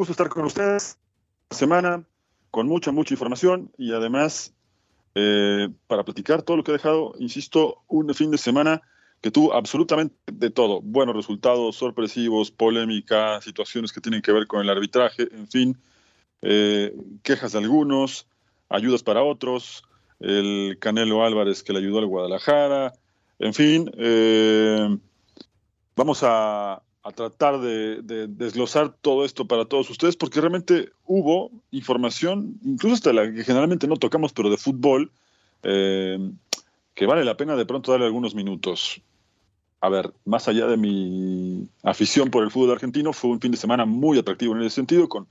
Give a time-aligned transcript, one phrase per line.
[0.00, 0.96] Gusto estar con ustedes
[1.50, 2.02] semana
[2.50, 4.54] con mucha, mucha información y además
[5.14, 8.80] eh, para platicar todo lo que ha dejado, insisto, un fin de semana
[9.20, 10.80] que tuvo absolutamente de todo.
[10.80, 15.76] Buenos resultados, sorpresivos, polémica, situaciones que tienen que ver con el arbitraje, en fin,
[16.40, 18.26] eh, quejas de algunos,
[18.70, 19.84] ayudas para otros,
[20.18, 22.94] el Canelo Álvarez que le ayudó al Guadalajara,
[23.38, 24.96] en fin, eh,
[25.94, 32.58] vamos a, a tratar de, desglosar todo esto para todos ustedes, porque realmente hubo información,
[32.64, 35.10] incluso hasta la que generalmente no tocamos, pero de fútbol,
[35.62, 36.18] eh,
[36.94, 39.00] que vale la pena de pronto darle algunos minutos.
[39.80, 43.56] A ver, más allá de mi afición por el fútbol argentino, fue un fin de
[43.56, 45.26] semana muy atractivo en ese sentido, con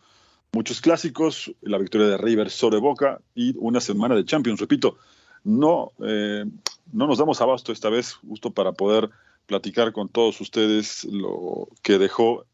[0.51, 4.59] muchos clásicos, la victoria de River sobre Boca y una semana de Champions.
[4.59, 4.97] Repito,
[5.43, 6.45] no, eh,
[6.91, 9.11] no nos damos abasto esta vez justo para poder
[9.49, 12.45] platicar con todos ustedes lo que dejó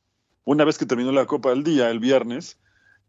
[0.46, 2.58] una vez que terminó la Copa del Día el viernes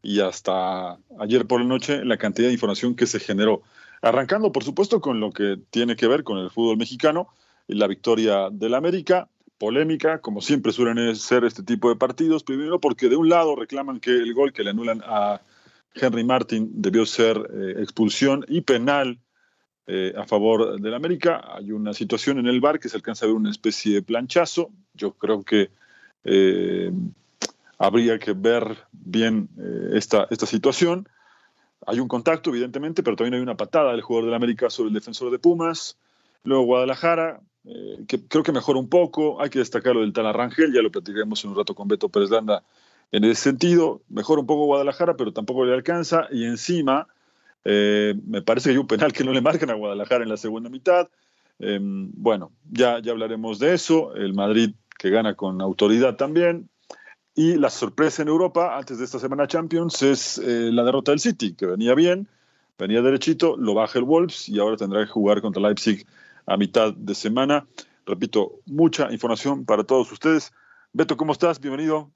[0.03, 3.63] y hasta ayer por la noche la cantidad de información que se generó.
[4.03, 7.29] Arrancando, por supuesto, con lo que tiene que ver con el fútbol mexicano
[7.69, 13.09] la victoria del América, polémica, como siempre suelen ser este tipo de partidos, primero porque
[13.09, 15.41] de un lado reclaman que el gol que le anulan a
[15.95, 19.21] Henry Martin debió ser eh, expulsión y penal
[19.89, 21.45] eh, a favor del América.
[21.55, 24.71] Hay una situación en el bar que se alcanza a ver una especie de planchazo.
[24.95, 25.71] Yo creo que
[26.25, 26.91] eh,
[27.79, 31.09] habría que ver bien eh, esta, esta situación.
[31.87, 34.95] Hay un contacto, evidentemente, pero también hay una patada del jugador del América sobre el
[34.95, 35.97] defensor de Pumas.
[36.43, 37.41] Luego Guadalajara,
[38.09, 39.41] que creo que mejora un poco.
[39.41, 42.09] Hay que destacar lo del tal Arrangel, ya lo platicaremos en un rato con Beto
[42.09, 42.65] Pérez Landa
[43.13, 44.03] en ese sentido.
[44.09, 46.27] Mejora un poco Guadalajara, pero tampoco le alcanza.
[46.33, 47.07] Y encima
[47.69, 50.37] eh, me parece que hay un penal que no le marcan a Guadalajara en la
[50.37, 51.09] segunda mitad.
[51.59, 54.15] Em, bueno, ya, ya hablaremos de eso.
[54.15, 56.71] El Madrid que gana con autoridad también.
[57.35, 61.19] Y la sorpresa en Europa antes de esta semana Champions es eh, la derrota del
[61.19, 62.29] City, que venía bien,
[62.79, 66.07] venía derechito, lo baja el Wolves y ahora tendrá que jugar contra Leipzig
[66.47, 67.67] a mitad de semana.
[68.07, 70.53] Repito, mucha información para todos ustedes.
[70.93, 71.61] Beto, ¿cómo estás?
[71.61, 72.16] Bienvenido.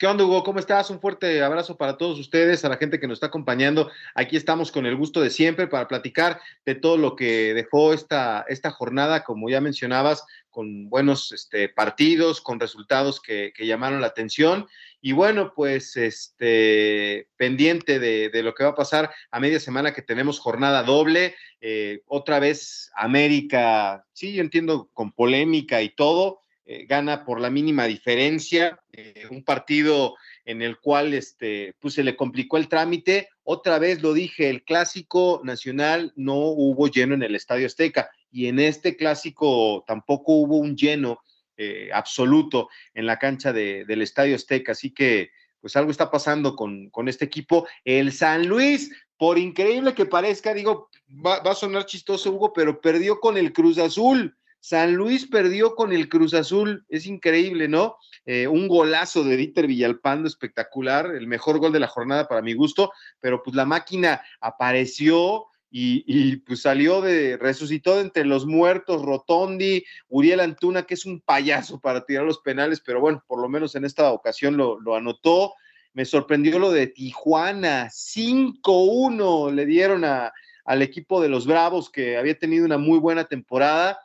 [0.00, 0.42] ¿Qué onda, Hugo?
[0.44, 0.88] ¿Cómo estás?
[0.88, 3.90] Un fuerte abrazo para todos ustedes, a la gente que nos está acompañando.
[4.14, 8.46] Aquí estamos con el gusto de siempre para platicar de todo lo que dejó esta,
[8.48, 14.66] esta jornada, como ya mencionabas, con buenos este, partidos, con resultados que, llamaron la atención.
[15.02, 20.00] Y bueno, pues este, pendiente de, lo que va a pasar a media semana que
[20.00, 21.34] tenemos jornada doble.
[21.60, 26.40] Eh, otra vez América, sí, yo entiendo, con polémica y todo
[26.72, 30.14] eh, gana por la mínima diferencia, eh, un partido
[30.44, 33.28] en el cual este, pues se le complicó el trámite.
[33.42, 38.46] Otra vez lo dije, el clásico nacional no hubo lleno en el Estadio Azteca y
[38.46, 41.18] en este clásico tampoco hubo un lleno
[41.56, 44.70] eh, absoluto en la cancha del Estadio Azteca.
[44.70, 45.30] Así que
[45.60, 47.66] pues algo está pasando con, este equipo.
[47.84, 50.88] El San Luis, por increíble que parezca, digo,
[51.26, 54.36] va a sonar chistoso, Hugo, pero perdió con el Cruz Azul.
[54.60, 57.96] San Luis perdió con el Cruz Azul, es increíble, ¿no?
[58.26, 62.52] Eh, un golazo de Dieter Villalpando espectacular, el mejor gol de la jornada para mi
[62.52, 69.02] gusto, pero pues la máquina apareció y, pues salió de, resucitó de entre los muertos,
[69.02, 73.48] Rotondi, Uriel Antuna, que es un payaso para tirar los penales, pero bueno, por lo
[73.48, 75.54] menos en esta ocasión lo, lo anotó.
[75.92, 80.32] Me sorprendió lo de Tijuana, 5-1 le dieron a,
[80.64, 84.00] al equipo de los Bravos, que había tenido una muy buena temporada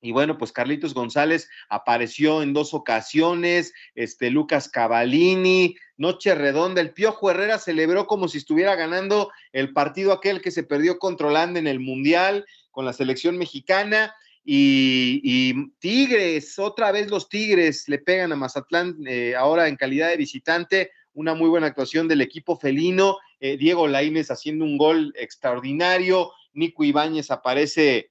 [0.00, 6.92] y bueno, pues Carlitos González apareció en dos ocasiones, este Lucas Cavalini, noche redonda, el
[6.92, 11.66] Piojo Herrera celebró como si estuviera ganando el partido aquel que se perdió controlando en
[11.66, 14.14] el Mundial con la selección mexicana.
[14.42, 20.16] Y, Tigres, otra vez los Tigres le pegan a Mazatlán eh, ahora en calidad de
[20.16, 26.32] visitante, una muy buena actuación del equipo felino, eh, Diego Laínez haciendo un gol extraordinario,
[26.54, 28.09] Nico Ibáñez aparece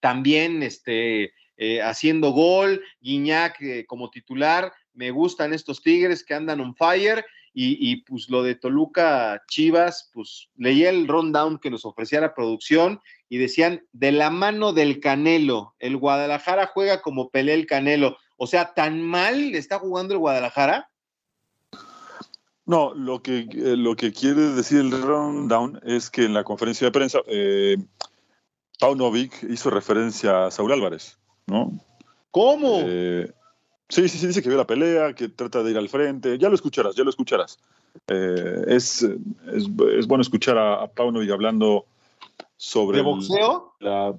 [0.00, 6.60] también este, eh, haciendo gol, Guiñac eh, como titular, me gustan estos Tigres que andan
[6.60, 12.20] on fire y, pues lo de Toluca Chivas, pues leí el rundown que nos ofrecía
[12.20, 17.66] la producción y decían de la mano del Canelo, el Guadalajara juega como pelea el
[17.66, 20.90] Canelo, o sea, tan mal está jugando el Guadalajara.
[22.66, 26.86] No, lo que, eh, lo que quiere decir el rundown es que en la conferencia
[26.86, 27.76] de prensa eh,
[28.80, 31.72] Paunovic hizo referencia a Saúl Álvarez, ¿no?
[32.30, 32.80] ¿Cómo?
[32.84, 33.32] Eh,
[33.90, 36.38] Sí, sí, sí, dice que vio la pelea, que trata de ir al frente.
[36.38, 37.58] Ya lo escucharás, ya lo escucharás.
[38.06, 39.02] Eh, es,
[39.52, 41.86] es, bueno escuchar a, a Paunovic hablando
[42.56, 42.98] sobre.
[42.98, 43.74] ¿De boxeo?
[43.80, 44.14] la,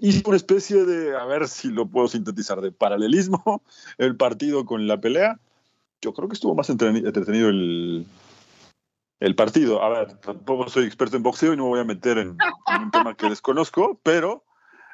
[0.00, 3.62] hizo una especie de, a ver si lo puedo sintetizar, de paralelismo
[3.98, 5.38] el partido con la pelea.
[6.02, 8.06] Yo creo que estuvo más entretenido el,
[9.20, 9.82] el partido.
[9.82, 12.90] A ver, tampoco soy experto en boxeo y no me voy a meter en, un
[12.90, 14.44] tema que desconozco, pero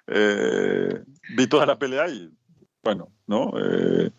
[0.07, 1.03] eh,
[1.37, 2.31] vi toda la pelea y
[2.83, 3.53] bueno, ¿no?
[3.57, 4.11] Eh,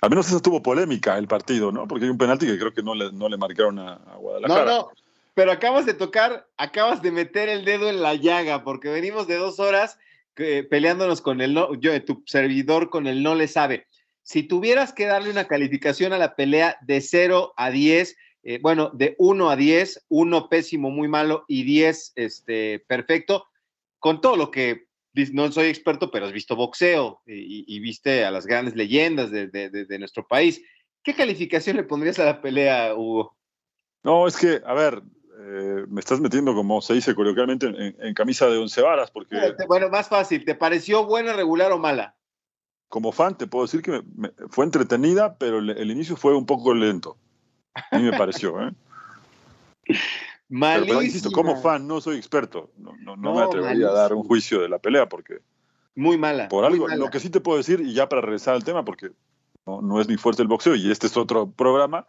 [0.00, 1.86] al menos eso tuvo polémica el partido, ¿no?
[1.86, 4.64] Porque hay un penalti que creo que no le, no le marcaron a, a, Guadalajara.
[4.64, 4.88] No, no,
[5.34, 9.36] pero acabas de tocar, acabas de meter el dedo en la llaga, porque venimos de
[9.36, 9.98] dos horas
[10.38, 13.86] eh, peleándonos con el no, yo, tu servidor con el no le sabe.
[14.22, 18.16] Si tuvieras que darle una calificación a la pelea de 0 a 10,
[18.48, 23.44] eh, bueno, de 1 a 10, 1 pésimo, muy malo y 10 este, perfecto,
[23.98, 24.86] con todo lo que
[25.34, 29.48] no soy experto, pero has visto boxeo y, y viste a las grandes leyendas de,
[29.48, 30.62] de, de, nuestro país.
[31.02, 33.36] ¿Qué calificación le pondrías a la pelea, Hugo?
[34.02, 35.02] No, es que, a ver,
[35.40, 39.36] eh, me estás metiendo, como se dice coloquialmente, en, en, camisa de once varas, porque...
[39.66, 42.16] Bueno, más fácil, ¿te pareció buena, regular o mala?
[42.88, 46.34] Como fan, te puedo decir que me, me, fue entretenida, pero el, el, inicio fue
[46.34, 47.18] un poco lento.
[47.74, 48.72] A mí me pareció, ¿eh?
[50.48, 50.86] Malísima.
[50.86, 52.70] Pero, pero, insisto, como fan no soy experto.
[52.76, 55.40] No, no, no, no me atrevería a dar un juicio de la pelea porque.
[55.94, 56.48] Muy mala.
[56.48, 56.96] Por algo, mala.
[56.96, 59.10] lo que sí te puedo decir, y ya para regresar al tema, porque
[59.66, 62.06] no, no es mi fuerte el boxeo y este es otro programa,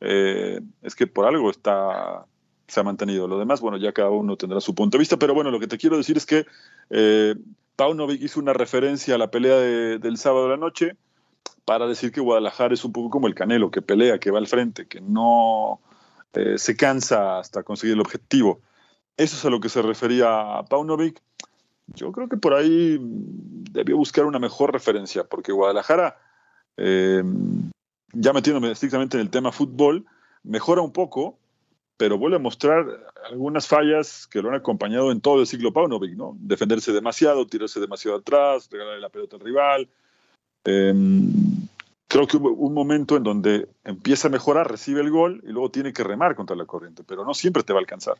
[0.00, 2.26] eh, es que por algo está
[2.66, 3.28] se ha mantenido.
[3.28, 5.66] Lo demás, bueno, ya cada uno tendrá su punto de vista, pero bueno, lo que
[5.66, 6.46] te quiero decir es que
[6.90, 7.34] eh,
[7.76, 10.96] Paunovic hizo una referencia a la pelea de, del sábado de la noche
[11.64, 14.46] para decir que Guadalajara es un poco como el Canelo, que pelea, que va al
[14.46, 15.80] frente, que no
[16.34, 18.60] eh, se cansa hasta conseguir el objetivo.
[19.16, 21.20] Eso es a lo que se refería Paunovic.
[21.88, 26.18] Yo creo que por ahí debió buscar una mejor referencia, porque Guadalajara,
[26.76, 27.22] eh,
[28.12, 30.06] ya metiéndome estrictamente en el tema fútbol,
[30.42, 31.38] mejora un poco,
[31.96, 32.86] pero vuelve a mostrar
[33.30, 36.36] algunas fallas que lo han acompañado en todo el ciclo Paunovic, ¿no?
[36.38, 39.88] Defenderse demasiado, tirarse demasiado atrás, regalarle la pelota al rival.
[40.64, 40.94] Eh,
[42.08, 45.70] creo que hubo un momento en donde empieza a mejorar, recibe el gol y luego
[45.70, 48.16] tiene que remar contra la corriente, pero no siempre te va a alcanzar.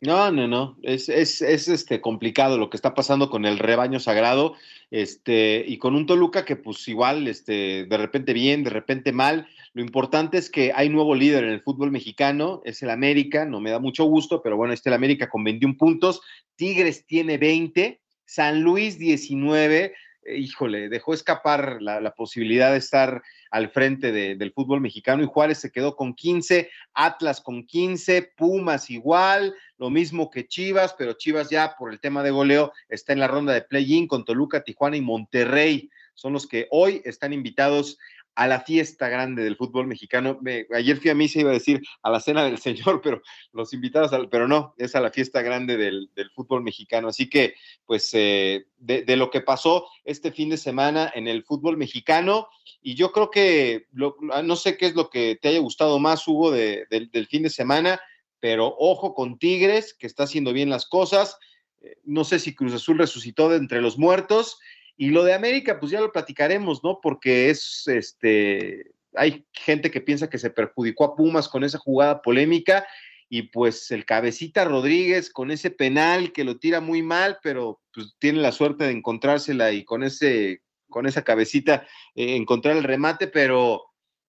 [0.00, 0.76] No, no, no.
[0.82, 4.54] Es, es, es, este complicado lo que está pasando con el rebaño sagrado,
[4.90, 9.48] este, y con un Toluca que, pues, igual, este, de repente bien, de repente mal.
[9.72, 13.60] Lo importante es que hay nuevo líder en el fútbol mexicano, es el América, no
[13.60, 16.20] me da mucho gusto, pero bueno, este el América con 21 puntos,
[16.56, 19.94] Tigres tiene 20, San Luis 19,
[20.34, 25.58] híjole, dejó escapar la, posibilidad de estar al frente de, del fútbol mexicano y Juárez
[25.58, 31.50] se quedó con 15, Atlas con 15, Pumas igual, lo mismo que Chivas, pero Chivas
[31.50, 34.96] ya por el tema de goleo está en la ronda de play-in con Toluca, Tijuana
[34.96, 35.90] y Monterrey.
[36.16, 37.98] Son los que hoy están invitados
[38.36, 40.38] a la fiesta grande del fútbol mexicano.
[40.42, 43.22] Me, ayer fui a mí, se iba a decir a la cena del Señor, pero
[43.52, 47.08] los invitados, al, pero no, es a la fiesta grande del, del fútbol mexicano.
[47.08, 47.54] Así que,
[47.86, 52.48] pues, eh, de, lo que pasó este fin de semana en el fútbol mexicano,
[52.82, 56.28] y yo creo que, lo, no sé qué es lo que te haya gustado más,
[56.28, 58.00] Hugo, de, de, del fin de semana,
[58.38, 61.38] pero ojo con Tigres, que está haciendo bien las cosas.
[61.80, 64.58] Eh, no sé si Cruz Azul resucitó de entre los muertos
[64.96, 67.00] y lo de América, pues ya lo platicaremos, ¿no?
[67.02, 72.22] Porque es, este, hay gente que piensa que se perjudicó a Pumas con esa jugada
[72.22, 72.86] polémica
[73.28, 78.14] y pues el cabecita Rodríguez con ese penal que lo tira muy mal, pero pues
[78.18, 83.26] tiene la suerte de encontrársela y con ese, con esa cabecita eh, encontrar el remate,
[83.26, 83.84] pero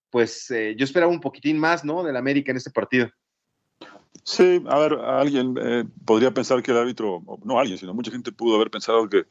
[0.10, 2.04] pues eh, yo esperaba un poquitín más, ¿no?
[2.04, 3.10] Del América en este partido.
[4.24, 8.32] Sí, a ver, alguien eh, podría pensar que el árbitro, no alguien, sino mucha gente
[8.32, 9.26] pudo haber pensado que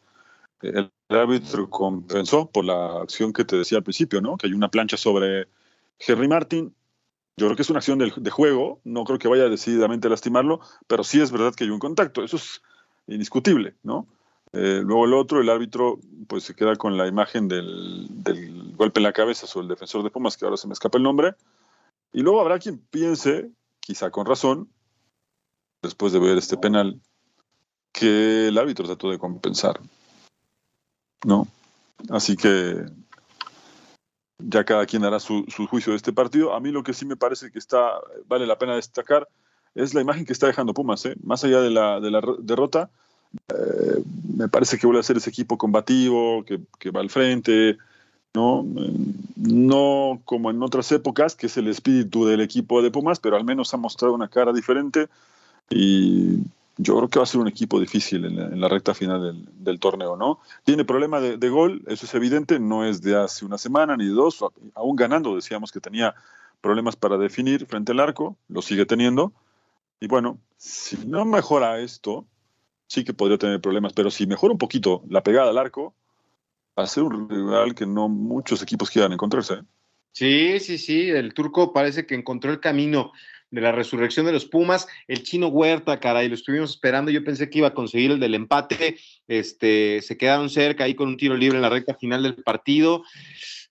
[0.69, 4.37] el árbitro compensó por la acción que te decía al principio, ¿no?
[4.37, 5.49] Que hay una plancha sobre
[5.99, 6.75] Henry Martin.
[7.37, 10.61] Yo creo que es una acción de, juego, no creo que vaya decididamente a lastimarlo,
[10.87, 12.63] pero sí es verdad que hay un contacto, eso es
[13.07, 14.07] indiscutible, ¿no?
[14.53, 19.01] Eh, luego el otro, el árbitro, pues se queda con la imagen del, del, golpe
[19.01, 21.35] en la cabeza sobre el defensor de Pumas, que ahora se me escapa el nombre,
[22.13, 24.71] Y luego habrá quien piense, quizá con razón,
[25.83, 27.01] después de ver este penal,
[27.93, 29.81] que el árbitro trató de compensar.
[31.25, 31.47] ¿No?
[32.11, 32.85] Así que
[34.39, 36.55] ya cada quien hará su, juicio de este partido.
[36.55, 37.93] A mí lo que sí me parece que está,
[38.27, 39.29] vale la pena destacar
[39.75, 41.05] es la imagen que está dejando Pumas.
[41.07, 41.15] ¿eh?
[41.23, 42.91] Más allá de la, de la derrota,
[43.49, 44.03] eh,
[44.35, 47.77] me parece que vuelve a ser ese equipo combativo, que, que, va al frente,
[48.35, 48.65] ¿no?
[49.37, 53.45] no como en otras épocas, que es el espíritu del equipo de Pumas, pero al
[53.45, 55.09] menos ha mostrado una cara diferente
[55.69, 56.39] y
[56.77, 60.17] yo creo que va a ser un equipo difícil en la, recta final del, torneo,
[60.17, 60.41] ¿no?
[60.65, 64.13] Tiene problema de, gol, eso es evidente, no es de hace una semana ni de
[64.13, 66.15] dos, aún ganando decíamos que tenía
[66.61, 69.33] problemas para definir frente al arco, lo sigue teniendo,
[70.01, 72.27] y bueno, si no mejora esto,
[72.87, 75.95] sí que podría tener problemas, pero si mejora un poquito la pegada al arco,
[76.79, 79.55] va a ser un rival que no muchos equipos quieran encontrarse.
[79.55, 79.63] ¿eh?
[80.13, 83.13] Sí, sí, sí, el turco parece que encontró el camino
[83.51, 87.49] de la resurrección de los Pumas, el chino Huerta, caray, lo estuvimos esperando, yo pensé
[87.49, 88.99] que iba a conseguir el del empate,
[89.29, 93.03] este, se quedaron cerca ahí con un tiro libre en la recta final del partido,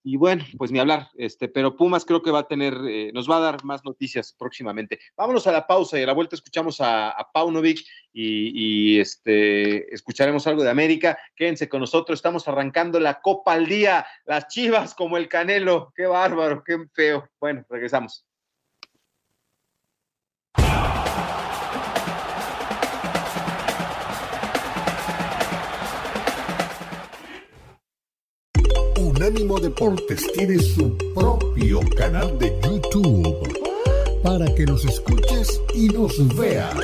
[0.07, 3.27] y bueno, pues ni hablar, este, pero Pumas creo que va a tener, eh, nos
[3.27, 4.99] va a dar más noticias próximamente.
[5.17, 10.45] Vámonos a la pausa y a la vuelta escuchamos a, a Paunovic y, este, escucharemos
[10.45, 11.17] algo de América.
[11.35, 16.05] Quédense con nosotros, estamos arrancando la Copa al día, las chivas como el Canelo, qué
[16.05, 17.27] bárbaro, qué feo.
[17.39, 18.27] Bueno, regresamos.
[29.25, 33.59] Unánimo Deportes tiene su propio canal de YouTube
[34.21, 36.75] para que nos escuches y nos veas.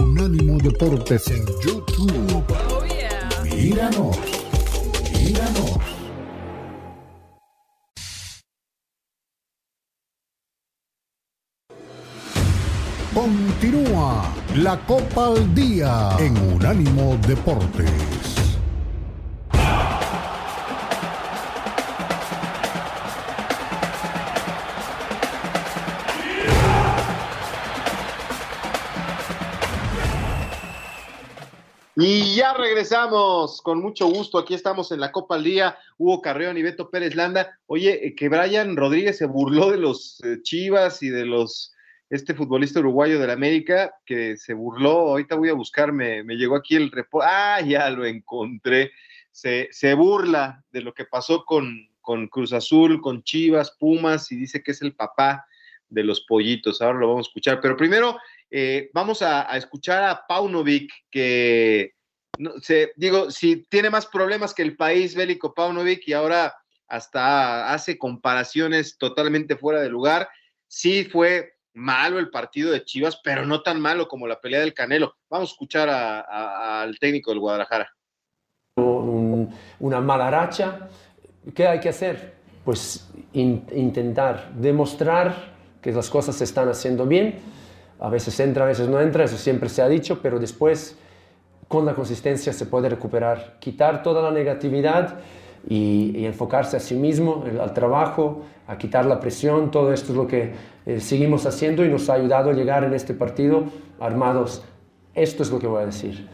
[0.00, 2.44] Unánimo Deportes en YouTube.
[3.42, 4.16] Míranos,
[5.12, 5.78] míranos.
[13.12, 18.09] Continúa la Copa al Día en Unánimo Deportes.
[32.02, 34.38] Y ya regresamos con mucho gusto.
[34.38, 35.76] Aquí estamos en la Copa al Día.
[35.98, 37.58] Hugo Carreón y Beto Pérez Landa.
[37.66, 41.74] Oye, eh, que Brian Rodríguez se burló de los eh, Chivas y de los
[42.08, 45.10] este futbolista uruguayo de la América que se burló.
[45.10, 47.28] Ahorita voy a buscarme, me llegó aquí el reporte.
[47.30, 48.92] Ah, ya lo encontré.
[49.30, 54.36] Se, se burla de lo que pasó con, con Cruz Azul, con Chivas, Pumas y
[54.36, 55.44] dice que es el papá
[55.90, 56.80] de los pollitos.
[56.80, 57.60] Ahora lo vamos a escuchar.
[57.60, 58.16] Pero primero,
[58.50, 61.92] eh, vamos a, escuchar a Paunovic, que
[62.38, 66.54] no, sé, digo, si tiene más problemas que el país bélico Paunovic y ahora
[66.88, 70.28] hasta hace comparaciones totalmente fuera de lugar.
[70.66, 74.74] Sí fue malo el partido de Chivas, pero no tan malo como la pelea del
[74.74, 75.14] Canelo.
[75.28, 77.94] Vamos a escuchar al técnico del Guadalajara.
[78.76, 80.88] una mala racha,
[81.54, 82.34] ¿qué hay que hacer?
[82.64, 87.40] Pues intentar demostrar que las cosas se están haciendo bien
[88.00, 90.96] a veces entra, a veces no entra, eso siempre se ha dicho, pero después
[91.68, 95.18] con la consistencia se puede recuperar, quitar toda la negatividad
[95.68, 100.26] y, enfocarse a sí mismo, al trabajo, a quitar la presión, todo esto es lo
[100.26, 100.52] que
[100.86, 103.64] eh, seguimos haciendo y nos ha ayudado a llegar en este partido
[104.00, 104.64] armados.
[105.14, 106.26] Esto es lo que voy a decir,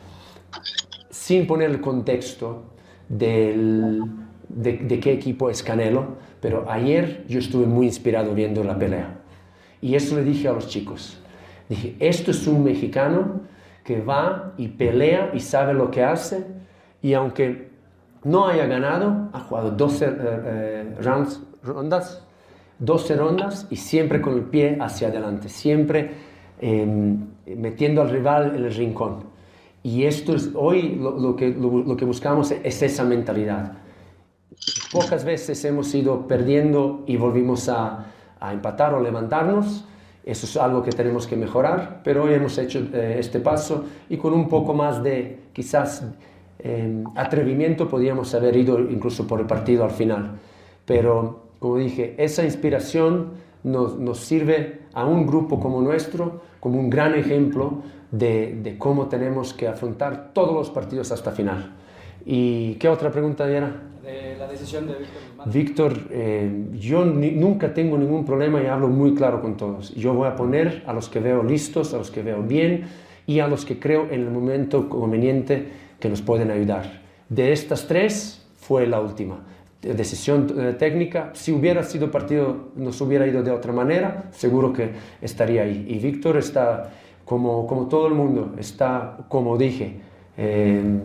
[1.11, 2.63] sin poner el contexto
[3.09, 4.05] del,
[4.49, 9.19] de, de qué equipo es Canelo, pero ayer yo estuve muy inspirado viendo la pelea.
[9.83, 11.19] Y eso le dije a los chicos,
[11.69, 13.41] Dije, esto es un mexicano
[13.85, 16.47] que va y pelea y sabe lo que hace
[17.03, 17.71] y aunque
[18.25, 22.23] no haya ganado, ha jugado 12 eh, eh, rounds, rondas,
[22.79, 26.11] 12 rondas y siempre con el pie hacia adelante, siempre
[26.61, 29.25] em, metiendo al rival en el rincón.
[29.83, 33.75] Y esto es, hoy lo, que, lo, que buscamos es esa mentalidad.
[34.91, 38.07] Pocas veces hemos ido perdiendo y volvimos a,
[38.41, 39.85] a empatar o levantarnos,
[40.27, 44.17] eso es algo que tenemos que mejorar, pero hoy hemos hecho eh, este paso y
[44.17, 46.05] con un poco más de quizás
[46.59, 50.33] em, atrevimiento podríamos haber ido incluso por el partido al final.
[50.85, 56.91] Pero, como dije, esa inspiración nos, nos sirve a un grupo como nuestro como un
[56.91, 61.77] gran ejemplo de, de, cómo tenemos que afrontar todos los partidos hasta final.
[62.27, 63.83] ¿Y qué otra pregunta era?
[64.03, 69.15] De la decisión de Víctor Víctor, eh, yo nunca tengo ningún problema y hablo muy
[69.15, 69.95] claro con todos.
[69.95, 72.87] Yo voy a poner a los que veo listos, a los que veo bien
[73.29, 75.69] y a los que creo en el momento conveniente
[76.01, 77.01] que nos pueden ayudar.
[77.29, 79.45] De estas tres fue la última.
[79.81, 81.31] decisión eh, técnica.
[81.35, 84.91] Si hubiera sido partido, nos hubiera ido de otra manera, seguro que
[85.23, 85.87] estaría ahí.
[85.89, 86.91] Y Víctor está,
[87.25, 90.01] como, como todo el mundo, está, como dije,
[90.37, 91.03] eh,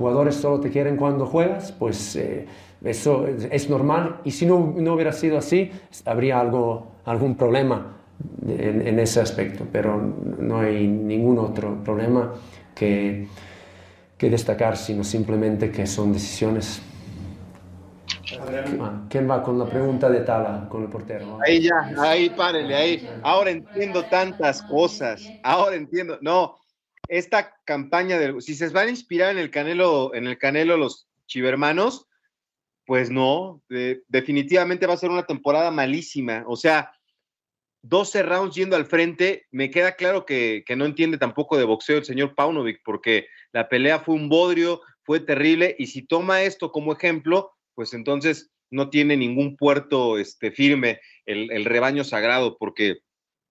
[0.00, 2.46] jugadores solo te quieren cuando juegas, pues eh,
[2.82, 4.20] eso es normal.
[4.24, 5.70] Y si no, no, hubiera sido así,
[6.06, 7.98] habría algo, algún problema
[8.48, 10.00] en, en ese aspecto, pero
[10.38, 12.32] no hay ningún otro problema
[12.74, 13.28] que,
[14.16, 16.80] que destacar, sino simplemente que son decisiones
[19.08, 21.38] ¿Quién va con la pregunta de Tala, con el portero?
[21.46, 23.02] Ahí ya, ahí párenle, ahí.
[23.22, 25.34] Ahora entiendo tantas cosas.
[25.42, 26.18] Ahora entiendo.
[26.20, 26.56] No,
[27.10, 28.40] esta campaña de.
[28.40, 32.06] Si se van a inspirar en el Canelo, en el Canelo los chivermanos,
[32.86, 33.62] pues no.
[34.08, 36.44] definitivamente va a ser una temporada malísima.
[36.46, 36.92] O sea,
[37.82, 39.46] 12 rounds yendo al frente.
[39.50, 43.68] Me queda claro que, que no entiende tampoco de boxeo el señor Paunovic, porque la
[43.68, 45.76] pelea fue un bodrio, fue terrible.
[45.78, 51.64] Y si toma esto como ejemplo pues entonces no tiene ningún puerto este, firme el,
[51.64, 52.98] rebaño sagrado, porque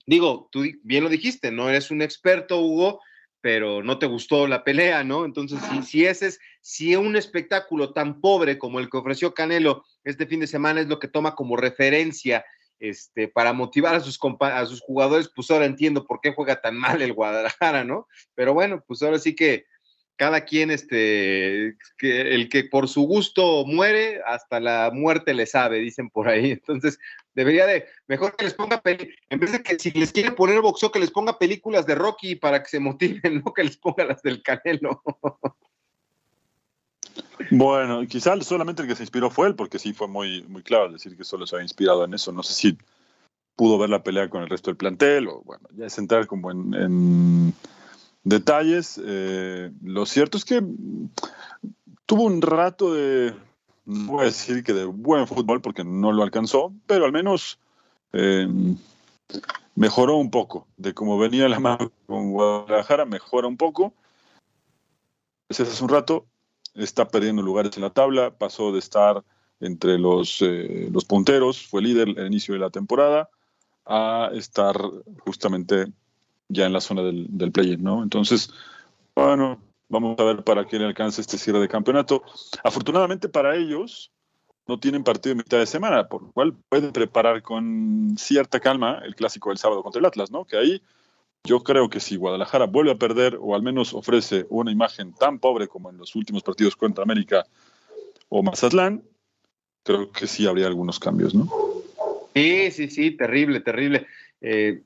[0.05, 3.01] digo, tú bien lo dijiste, no eres un experto, Hugo,
[3.41, 5.25] pero no te gustó la pelea, ¿no?
[5.25, 9.85] Entonces, si, si ese es, si un espectáculo tan pobre como el que ofreció Canelo
[10.03, 12.45] este fin de semana es lo que toma como referencia
[12.79, 16.77] este, para motivar a sus, a sus jugadores, pues ahora entiendo por qué juega tan
[16.77, 18.07] mal el Guadalajara, ¿no?
[18.35, 19.65] Pero bueno, pues ahora sí que
[20.15, 25.79] cada quien, este, que el que por su gusto muere, hasta la muerte le sabe,
[25.79, 26.51] dicen por ahí.
[26.51, 26.99] Entonces,
[27.39, 30.91] debería de, mejor que les ponga, en vez de que si les quiere poner boxeo,
[30.91, 34.21] que les ponga películas de Rocky para que se motiven, no que les ponga las
[34.21, 35.01] del Canelo.
[37.49, 40.91] Bueno, quizás solamente el que se inspiró fue él, porque sí fue muy, muy claro
[40.91, 42.33] decir que solo se había inspirado en eso.
[42.33, 42.77] No sé si
[43.55, 46.51] pudo ver la pelea con el resto del plantel, o bueno, ya es entrar como
[46.51, 47.53] en
[48.25, 48.99] detalles.
[49.01, 50.61] Eh, lo cierto es que
[52.05, 53.33] tuvo un rato de,
[53.89, 57.59] no voy a decir que de buen fútbol porque no lo alcanzó, pero al menos
[58.13, 58.47] eh,
[59.75, 63.93] mejoró un poco de cómo venía la mano con Guadalajara, mejora un poco.
[65.49, 66.27] Ese hace un rato,
[66.75, 69.23] está perdiendo lugares en la tabla, pasó de estar
[69.59, 73.29] entre los, eh, los punteros, fue líder al inicio de la temporada,
[73.85, 74.79] a estar
[75.25, 75.87] justamente
[76.47, 78.03] ya en la zona del, del play ¿no?
[78.03, 78.51] Entonces,
[79.15, 82.23] bueno, vamos a ver para quién alcanza este cierre de campeonato.
[82.63, 84.11] Afortunadamente para ellos,
[84.67, 89.01] no tienen partido en mitad de semana, por lo cual pueden preparar con cierta calma
[89.03, 90.45] el clásico del sábado contra el Atlas, ¿no?
[90.45, 90.81] Que ahí
[91.43, 95.39] yo creo que si Guadalajara vuelve a perder o al menos ofrece una imagen tan
[95.39, 97.45] pobre como en los últimos partidos contra América
[98.29, 99.03] o Mazatlán,
[99.83, 101.49] creo que sí habría algunos cambios, ¿no?
[102.35, 104.05] Sí, sí, sí, terrible, terrible.
[104.41, 104.83] Eh,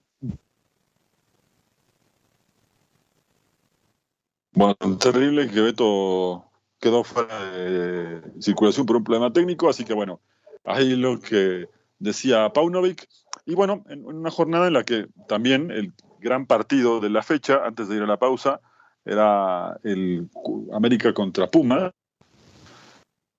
[4.56, 6.46] Bueno, terrible que Beto
[6.80, 10.22] quedó fuera de circulación por un problema técnico, así que bueno,
[10.64, 13.08] ahí lo que decía Paunovic.
[13.46, 17.66] Y bueno, en una jornada en la que también el gran partido de la fecha,
[17.66, 18.62] antes de ir a la pausa,
[19.06, 20.30] era el
[20.72, 21.92] América contra Puma.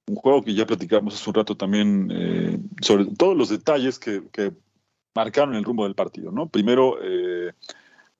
[0.07, 4.23] Un juego que ya platicamos hace un rato también eh, sobre todos los detalles que,
[5.15, 6.33] marcaron el rumbo del partido.
[6.33, 6.49] ¿no?
[6.49, 7.53] Primero, eh,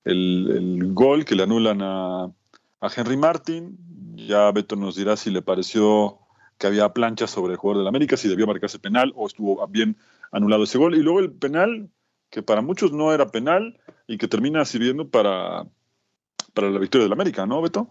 [0.05, 2.31] el gol que le anulan a,
[2.85, 3.79] a Henry Martin.
[4.17, 6.19] Ya Beto nos dirá si le pareció
[6.59, 9.97] que había plancha sobre el jugador del América, si debió marcarse penal o estuvo bien
[10.31, 10.95] anulado ese gol.
[10.95, 11.91] Y luego el penal,
[12.31, 15.67] que para muchos no era penal y que termina sirviendo para,
[16.53, 17.91] para la victoria del América, ¿no, Beto?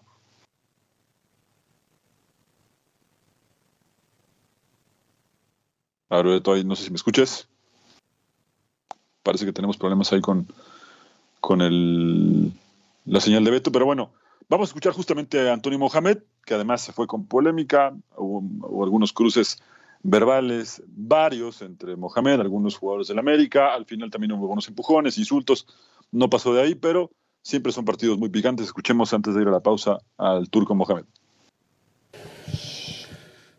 [6.10, 7.50] A ver, Beto, ahí no sé si me escuches.
[9.24, 10.48] Parece que tenemos problemas ahí con,
[11.40, 12.52] con el,
[13.06, 14.12] la señal de Beto, pero bueno,
[14.50, 19.14] Vamos a escuchar justamente a Antonio Mohamed, que además se fue con polémica, hubo, algunos
[19.14, 19.62] cruces
[20.02, 25.66] verbales, varios entre Mohamed, algunos jugadores del América, al final también hubo algunos empujones, insultos,
[26.12, 28.66] no pasó de ahí, pero siempre son partidos muy picantes.
[28.66, 31.06] Escuchemos antes de ir a la pausa al turco Mohamed.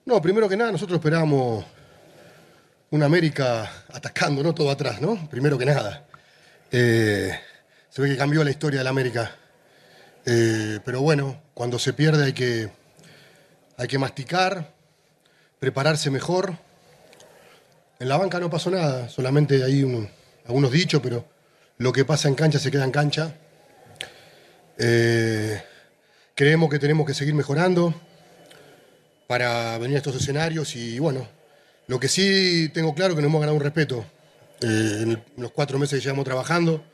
[0.06, 1.64] No, primero que nada, nosotros esperábamos
[2.90, 4.54] una América atacando, ¿no?
[4.54, 5.28] Todo atrás, ¿no?
[5.30, 6.06] Primero que nada.
[6.70, 7.32] Eh,
[7.88, 9.34] se ve que cambió la historia de la América
[10.26, 12.70] eh, pero bueno, cuando se pierde hay que,
[13.76, 14.72] hay que masticar,
[15.58, 16.56] prepararse mejor.
[17.98, 20.08] En la banca no pasó nada, solamente hay
[20.46, 21.26] algunos dichos, pero
[21.78, 23.34] lo que pasa en cancha se queda en cancha.
[24.78, 25.62] Eh,
[26.34, 27.94] creemos que tenemos que seguir mejorando
[29.26, 31.26] para venir a estos escenarios y bueno,
[31.86, 34.04] lo que sí tengo claro es que nos hemos ganado un respeto
[34.60, 36.84] eh, en, los cuatro meses que llevamos trabajando.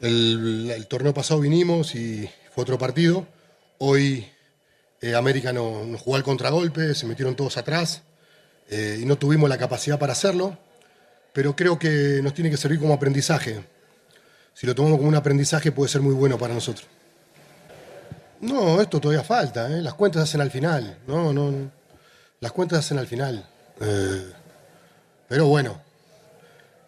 [0.00, 3.26] El, torneo pasado vinimos y fue otro partido.
[3.78, 4.26] Hoy
[5.02, 8.02] eh, América nos jugó al contragolpe, se metieron todos atrás.
[8.70, 10.56] eh, y no tuvimos la capacidad para hacerlo,
[11.32, 13.64] pero creo que nos tiene que servir como aprendizaje.
[14.54, 16.86] Si lo tomamos como un aprendizaje puede ser muy bueno para nosotros.
[18.40, 19.82] No, esto todavía falta, ¿eh?
[19.82, 21.70] las cuentas hacen al final, no, no,
[22.40, 23.46] las cuentas hacen al final.
[25.28, 25.80] Pero bueno,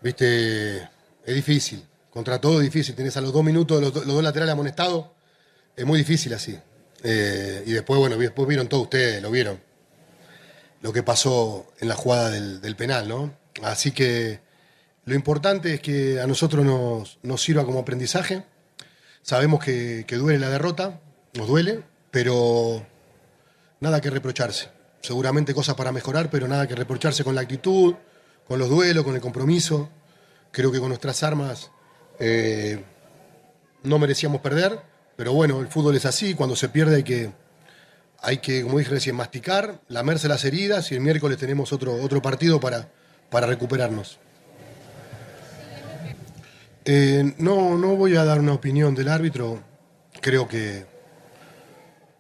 [0.01, 5.07] viste, es difícil, contra todo difícil, tenés a los dos minutos los, dos laterales amonestados,
[5.75, 6.59] es muy difícil así.
[7.03, 9.61] Eh, y después, bueno, después vieron todos ustedes, lo vieron,
[10.83, 13.35] lo que pasó en la jugada del, penal, ¿no?
[13.63, 14.41] Así que
[15.07, 18.45] lo importante es que a nosotros nos, sirva como aprendizaje.
[19.23, 21.01] Sabemos que, duele la derrota,
[21.35, 22.85] nos duele, pero
[23.81, 24.69] nada que reprocharse.
[25.01, 27.95] Seguramente cosas para mejorar, pero nada que reprocharse con la actitud,
[28.47, 29.89] con los duelos, con el compromiso.
[30.51, 31.71] Creo que con nuestras armas
[32.23, 32.83] eh,
[33.83, 34.81] no merecíamos perder
[35.17, 37.31] pero bueno, el fútbol es así, cuando se pierde hay que,
[38.21, 42.23] hay que como dije recién, masticar, lamerse las heridas y el miércoles tenemos otro, otro
[42.23, 42.89] partido para,
[43.31, 44.19] para recuperarnos.
[46.85, 49.63] Eh, no, no voy a dar una opinión del árbitro,
[50.21, 50.87] creo que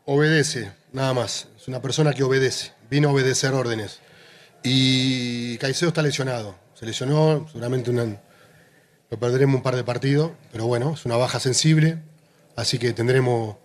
[0.04, 1.48] obedece, nada más.
[1.56, 4.00] Es una persona que obedece, vino a obedecer órdenes.
[4.62, 7.90] Y Caicedo está lesionado, se lesionó, seguramente
[9.18, 12.03] perderemos un par de partidos, pero bueno, es una baja sensible
[12.57, 13.57] así que tendremos,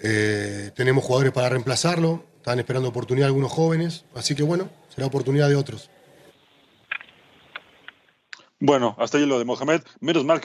[0.00, 5.48] eh, tenemos jugadores para reemplazarlo, están esperando oportunidad algunos jóvenes, así que bueno, será oportunidad
[5.48, 5.90] de otros.
[8.60, 9.82] Bueno, hasta ahí lo de Mohamed.
[10.00, 10.40] Menos mal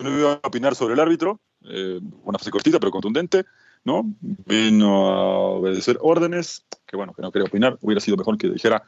[0.00, 3.44] no iba a opinar sobre el árbitro, eh, una frase cortita pero contundente,
[3.84, 4.02] ¿no?
[4.20, 8.82] Vino a obedecer órdenes, que bueno, que no quería opinar, hubiera sido mejor que dijera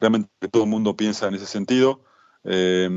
[0.00, 2.02] realmente todo el mundo piensa en ese sentido.
[2.44, 2.88] Eh,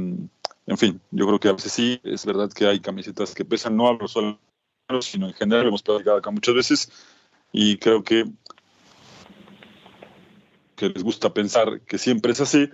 [0.70, 3.76] en fin, yo creo que a veces sí, es verdad que hay camisetas que pesan,
[3.76, 4.40] no hablo solo,
[5.02, 6.92] sino en general, lo hemos platicado acá muchas veces,
[7.52, 8.26] y creo que,
[10.76, 12.70] que les gusta pensar que siempre es así,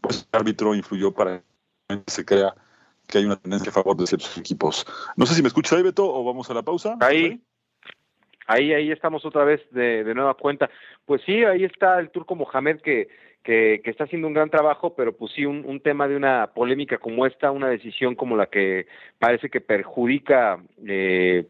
[0.00, 1.42] pues el árbitro influyó para
[1.86, 2.54] que se crea
[3.06, 4.86] que hay una tendencia a favor de ciertos equipos.
[5.14, 6.96] No sé si me escuchas ahí, Beto, o vamos a la pausa.
[7.00, 7.42] Ahí,
[8.46, 10.70] ahí, ahí estamos otra vez de, de nueva cuenta.
[11.04, 13.08] Pues sí, ahí está el turco Mohamed que
[13.44, 17.26] que, está haciendo un gran trabajo, pero pues sí, un, tema de una polémica como
[17.26, 18.86] esta, una decisión como la que
[19.18, 21.46] parece que perjudica eh,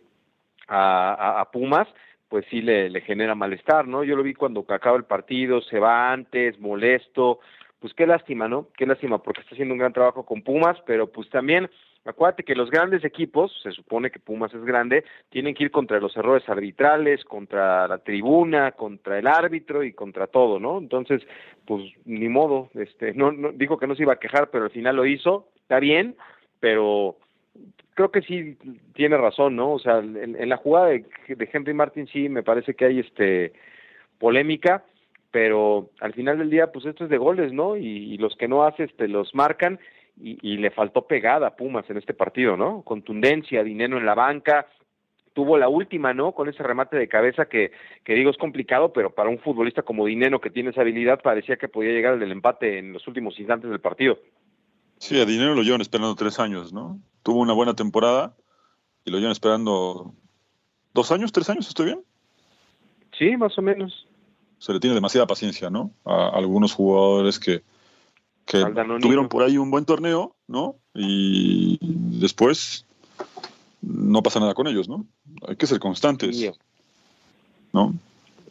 [0.68, 1.86] a, Pumas,
[2.28, 4.02] pues sí le, le, genera malestar, ¿no?
[4.02, 7.38] Yo lo vi cuando acaba el partido, se va antes, molesto,
[7.78, 8.68] pues qué lástima, ¿no?
[8.76, 11.70] Qué lástima, porque está haciendo un gran trabajo con Pumas, pero pues también
[12.06, 16.00] Acuérdate que los grandes equipos, se supone que Pumas es grande, tienen que ir contra
[16.00, 20.76] los errores arbitrales, contra la tribuna, contra el árbitro y contra todo, ¿no?
[20.78, 21.22] Entonces,
[21.64, 24.70] pues ni modo, este, no, no dijo que no se iba a quejar, pero al
[24.70, 26.14] final lo hizo, está bien,
[26.60, 27.16] pero
[27.94, 28.58] creo que sí
[28.92, 29.72] tiene razón, ¿no?
[29.72, 33.54] O sea, en, la jugada de, Henry Martin sí me parece que hay este
[34.18, 34.84] polémica,
[35.30, 37.78] pero al final del día, pues esto es de goles, ¿no?
[37.78, 39.80] Y, y los que no haces te los marcan
[40.16, 42.82] y, le faltó pegada a Pumas en este partido, ¿no?
[42.82, 44.66] Contundencia, dinero en la banca,
[45.32, 46.32] tuvo la última, ¿no?
[46.32, 47.72] Con ese remate de cabeza que,
[48.04, 51.56] que digo es complicado, pero para un futbolista como Dinero que tiene esa habilidad parecía
[51.56, 54.18] que podía llegar al empate en los últimos instantes del partido.
[54.98, 56.98] Sí, a Dinero lo llevan esperando tres años, ¿no?
[57.22, 58.34] Tuvo una buena temporada
[59.04, 60.14] y lo llevan esperando
[60.94, 62.00] dos años, tres años, ¿estoy bien?
[63.18, 64.06] Sí, más o menos.
[64.58, 65.90] Se le tiene demasiada paciencia, ¿no?
[66.04, 67.62] A algunos jugadores que,
[68.46, 68.62] que
[69.00, 70.76] tuvieron por ahí un buen torneo, ¿no?
[70.94, 71.78] Y
[72.20, 72.86] después
[73.82, 75.06] no pasa nada con ellos, ¿no?
[75.46, 76.52] Hay que ser constantes,
[77.72, 77.94] ¿no?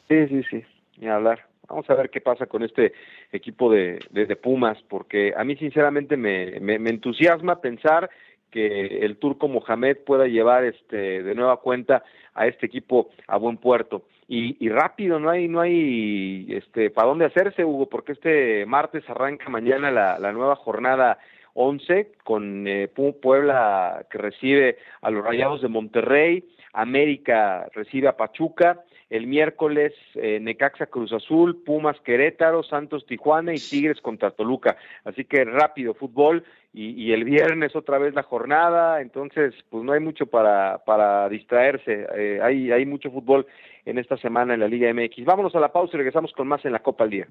[0.07, 0.63] Sí, sí, sí,
[0.97, 1.47] ni hablar.
[1.67, 2.93] Vamos a ver qué pasa con este
[3.31, 8.09] equipo de, de, Pumas, porque a mí sinceramente me, me, me, entusiasma pensar
[8.51, 12.03] que el turco Mohamed pueda llevar este de nueva cuenta
[12.35, 17.25] a este equipo a buen puerto y, rápido, no hay, no hay este para dónde
[17.25, 21.19] hacerse, Hugo, porque este martes arranca mañana la, la nueva jornada
[21.53, 28.83] 11 con eh, Puebla que recibe a los Rayados de Monterrey, América recibe a Pachuca,
[29.09, 34.77] el miércoles eh, Necaxa Cruz Azul, Pumas Querétaro, Santos Tijuana y Tigres contra Toluca.
[35.03, 39.99] Así que rápido fútbol y, el viernes otra vez la jornada, entonces pues no hay
[39.99, 43.45] mucho para, para distraerse, eh, hay, hay mucho fútbol
[43.85, 45.25] en esta semana en la Liga MX.
[45.25, 47.27] Vámonos a la pausa y regresamos con más en la Copa al Día.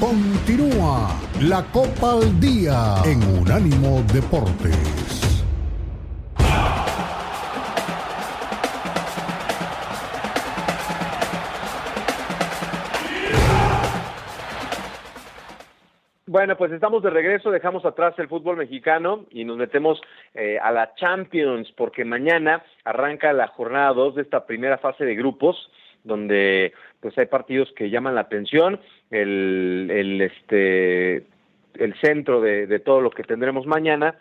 [0.00, 1.08] Continúa
[1.40, 5.05] la Copa al Día en Unánimo Deportes.
[16.46, 20.00] Bueno, pues estamos de regreso, dejamos atrás el fútbol mexicano y nos metemos
[20.32, 25.16] eh, a la Champions, porque mañana arranca la jornada 2 de esta primera fase de
[25.16, 25.56] grupos,
[26.04, 28.78] donde pues hay partidos que llaman la atención,
[29.10, 31.26] el, el este
[31.74, 34.14] el centro de, de todo lo que tendremos mañana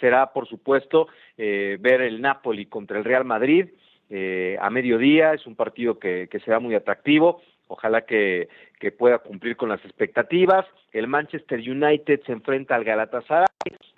[0.00, 3.68] será, por supuesto, eh, ver el Napoli contra el Real Madrid
[4.08, 5.34] eh, a mediodía.
[5.34, 7.42] Es un partido que, que será muy atractivo.
[7.68, 8.48] Ojalá que,
[8.78, 10.66] que, pueda cumplir con las expectativas.
[10.92, 13.46] El Manchester United se enfrenta al Galatasaray,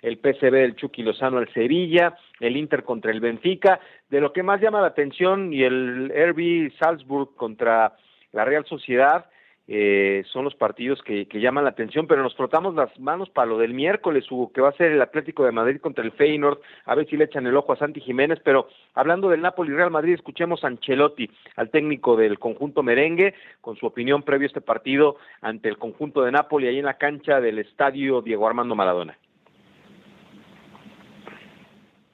[0.01, 3.79] el PSV del Chucky Lozano al Sevilla, el Inter contra el Benfica.
[4.09, 7.95] De lo que más llama la atención y el RB Salzburg contra
[8.31, 9.25] la Real Sociedad,
[9.67, 13.47] eh, son los partidos que, que, llaman la atención, pero nos frotamos las manos para
[13.47, 16.93] lo del miércoles, que va a ser el Atlético de Madrid contra el Feyenoord, a
[16.93, 20.13] ver si le echan el ojo a Santi Jiménez, pero hablando del Napoli Real Madrid,
[20.13, 25.17] escuchemos a Ancelotti, al técnico del conjunto merengue, con su opinión previo a este partido
[25.41, 29.17] ante el conjunto de Napoli, ahí en la cancha del estadio Diego Armando Maradona.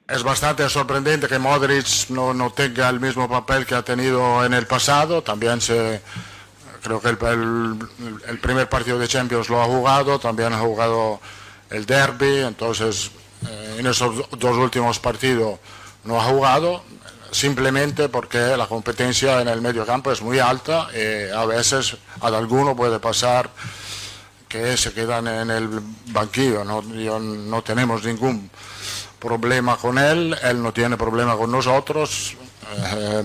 [0.08, 4.52] Es bastante sorprendente que Modric no, no tenga el mismo papel que ha tenido en
[4.52, 6.02] el pasado, también se
[6.82, 7.78] creo que el,
[8.28, 11.20] el, primer partido de Champions lo ha jugado, también ha jugado
[11.70, 13.10] el derby, entonces
[13.48, 15.58] eh, en esos dos últimos partidos
[16.04, 16.82] no ha jugado,
[17.30, 22.26] simplemente porque la competencia en el medio campo es muy alta y a veces a
[22.26, 23.48] alguno puede pasar
[24.48, 28.50] que se quedan en el banquillo, no tenemos ningún
[29.22, 32.34] problema con él, él no tiene problema con nosotros.
[32.96, 33.22] Eh,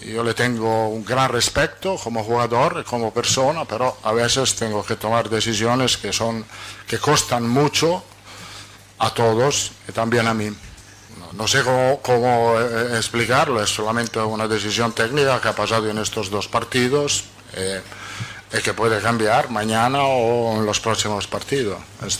[0.00, 4.84] yo le tengo un gran respeto como jugador y como persona, pero a veces tengo
[4.84, 6.44] que tomar decisiones que, son,
[6.86, 8.02] que costan mucho
[8.98, 10.50] a todos y también a mí.
[11.32, 16.30] No, sé cómo, eh, explicarlo, es solamente una decisión técnica que ha pasado en estos
[16.30, 17.80] dos partidos eh,
[18.52, 21.78] y que puede cambiar mañana o en los próximos partidos.
[22.06, 22.18] Es.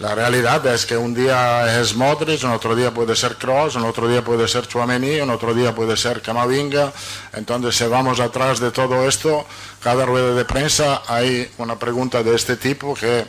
[0.00, 3.84] La realidad es que un día es Modric, un otro día puede ser Kroos, un
[3.84, 6.92] otro día puede ser Chouameni, un otro día puede ser Camavinga.
[7.32, 9.44] Entonces, si vamos atrás de todo esto,
[9.82, 13.26] cada rueda de prensa hay una pregunta de este tipo que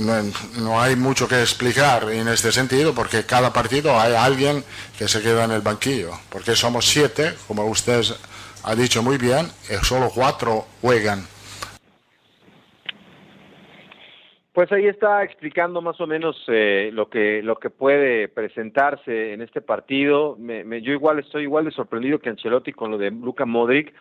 [0.00, 0.22] no,
[0.56, 4.64] no, hay mucho que explicar en este sentido, porque cada partido hay alguien
[4.96, 8.02] que se queda en el banquillo, porque somos siete, como usted
[8.62, 11.33] ha dicho muy bien, y solo cuatro juegan.
[14.54, 19.42] Pues ahí está explicando más o menos eh, lo que lo que puede presentarse en
[19.42, 20.36] este partido.
[20.38, 23.92] Me, me, yo igual estoy igual de sorprendido que Ancelotti con lo de Luka Modric.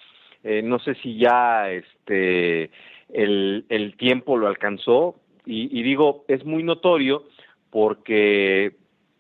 [0.44, 2.70] Eh, no sé si ya este
[3.12, 7.24] el, el tiempo lo alcanzó y, y digo es muy notorio
[7.72, 8.76] porque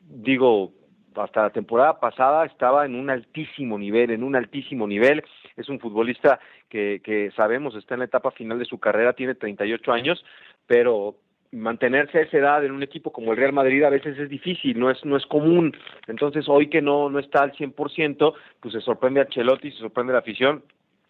[0.08, 0.72] digo
[1.16, 5.24] hasta la temporada pasada estaba en un altísimo nivel, en un altísimo nivel.
[5.56, 9.34] Es un futbolista que, que sabemos está en la etapa final de su carrera, tiene
[9.36, 10.24] 38 años,
[10.68, 11.16] pero
[11.54, 14.80] mantenerse a esa edad en un equipo como el Real Madrid a veces es difícil,
[14.80, 15.76] no es no es común.
[16.08, 20.14] Entonces, hoy que no no está al 100%, pues se sorprende a Chelotti, se sorprende
[20.14, 20.64] la afición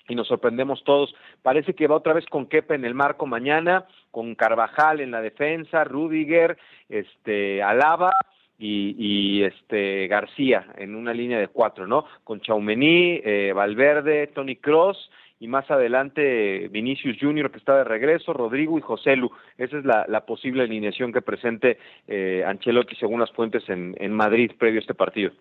[0.08, 1.16] y nos sorprendemos todos.
[1.42, 5.22] Parece que va otra vez con Kepa en el marco mañana, con Carvajal en la
[5.22, 6.58] defensa, Rudiger,
[6.90, 8.12] este Alaba
[8.60, 12.06] y, y este García en una línea de cuatro, ¿no?
[12.24, 15.10] Con Chaumení, eh, Valverde, Tony Cross
[15.44, 19.30] y más adelante Vinicius Junior que está de regreso, Rodrigo y José Lu.
[19.58, 21.78] Esa es la, posible alineación que presente
[22.08, 25.34] eh, Ancelotti según las fuentes en, en, Madrid previo a este partido.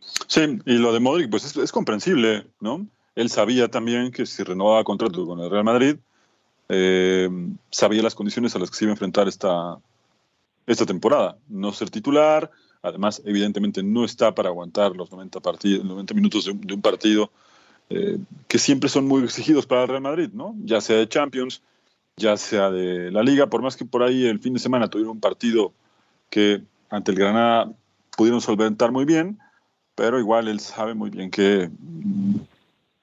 [0.00, 2.86] Sí, y lo de Modric pues es, comprensible, ¿no?
[3.16, 5.96] Él sabía también que si renovaba contrato con el Real Madrid,
[6.70, 7.28] eh,
[7.70, 9.76] sabía las condiciones a las que se iba a enfrentar esta,
[10.66, 11.36] esta temporada.
[11.50, 16.74] No ser titular, además evidentemente no está para aguantar los 90, partidos, 90 minutos de
[16.74, 17.30] un partido
[17.90, 20.54] eh, que siempre son muy exigidos para el Real Madrid, ¿no?
[20.64, 21.62] Ya sea de Champions,
[22.16, 25.12] ya sea de la Liga, por más que por ahí el fin de semana tuvieron
[25.12, 25.72] un partido
[26.30, 27.72] que ante el Granada
[28.16, 29.38] pudieron solventar muy bien,
[29.94, 31.70] pero igual él sabe muy bien que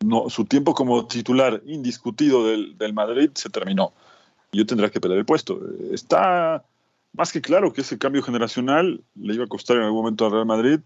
[0.03, 3.93] no, su tiempo como titular indiscutido del, del Madrid se terminó.
[4.51, 5.59] Yo tendrá que pelear el puesto.
[5.91, 6.63] Está
[7.13, 10.31] más que claro que ese cambio generacional le iba a costar en algún momento al
[10.31, 10.79] Real Madrid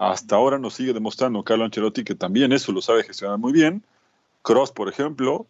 [0.00, 3.82] hasta ahora nos sigue demostrando Carlo Ancelotti que también eso lo sabe gestionar muy bien.
[4.40, 5.46] Cross, por ejemplo,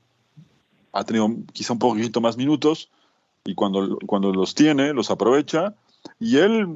[0.93, 2.91] ha tenido quizá un poquito más minutos
[3.45, 5.77] y cuando, cuando los tiene, los aprovecha.
[6.19, 6.67] Y él,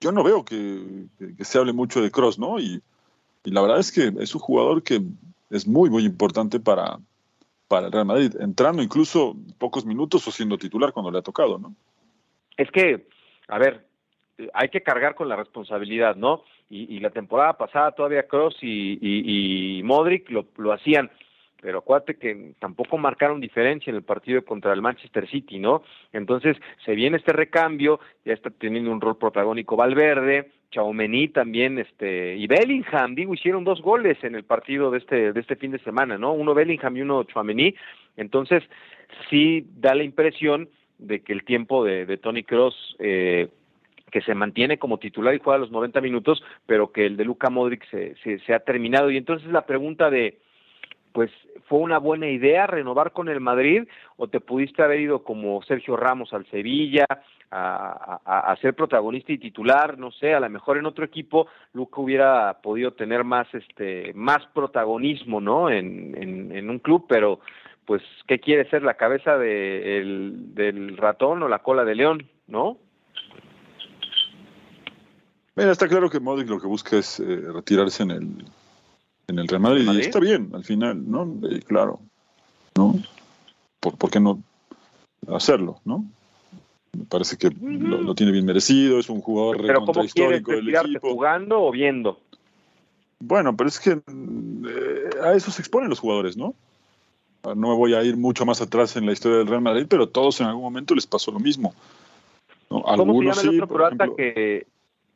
[0.00, 1.06] yo no veo que,
[1.38, 2.58] se hable mucho de Cross, ¿no?
[2.58, 2.82] Y,
[3.44, 5.00] y, la verdad es que es un jugador que
[5.50, 6.98] es muy, muy importante para,
[7.68, 11.56] para el Real Madrid, entrando incluso pocos minutos o siendo titular cuando le ha tocado,
[11.56, 11.72] ¿no?
[12.56, 13.06] Es que,
[13.46, 13.86] a ver,
[14.54, 16.42] hay que cargar con la responsabilidad, ¿no?
[16.72, 21.10] Y, la temporada pasada todavía Cross y, Modric lo, lo, hacían,
[21.60, 25.82] pero acuérdate que tampoco marcaron diferencia en el partido contra el Manchester City, ¿no?
[26.12, 32.36] Entonces se viene este recambio, ya está teniendo un rol protagónico Valverde, Chaumení también, este,
[32.36, 35.80] y Bellingham, digo, hicieron dos goles en el partido de este, de este fin de
[35.80, 36.32] semana, ¿no?
[36.32, 37.74] Uno Bellingham y uno Chaumení,
[38.16, 38.62] entonces
[39.28, 43.48] sí da la impresión de que el tiempo de, de Tony Cross eh,
[44.10, 47.50] que se mantiene como titular y juega los 90 minutos, pero que el de Luca
[47.50, 49.10] Modric se, se, ha terminado.
[49.10, 50.38] Y entonces la pregunta de,
[51.12, 51.30] pues,
[51.66, 53.84] ¿fue una buena idea renovar con el Madrid
[54.16, 57.06] o te pudiste haber ido como Sergio Ramos al Sevilla
[57.50, 59.98] a, a, ser protagonista y titular?
[59.98, 64.46] No sé, a lo mejor en otro equipo Luca hubiera podido tener más, este, más
[64.54, 65.70] protagonismo, ¿no?
[65.70, 67.40] En, en, un club, pero
[67.84, 72.28] pues, ¿qué quiere ser la cabeza de, el, del ratón o la cola de león,
[72.46, 72.78] ¿no?
[75.60, 78.44] Mira, está claro que Modric lo que busca es eh, retirarse en el,
[79.26, 81.36] en el Real Madrid, y está bien al final, ¿no?
[81.66, 82.00] claro,
[82.74, 82.98] ¿no?
[83.78, 84.42] ¿Por, qué no
[85.28, 86.06] hacerlo, no?
[86.96, 91.10] Me parece que lo, tiene bien merecido, es un jugador pero ¿cómo histórico del equipo.
[91.10, 92.18] ¿Jugando o viendo?
[93.18, 96.54] Bueno, pero es que eh, a eso se exponen los jugadores, ¿no?
[97.44, 100.08] No me voy a ir mucho más atrás en la historia del Real Madrid, pero
[100.08, 101.74] todos en algún momento les pasó lo mismo.
[102.70, 104.66] Algunos ¿Cómo se llama el otro croata que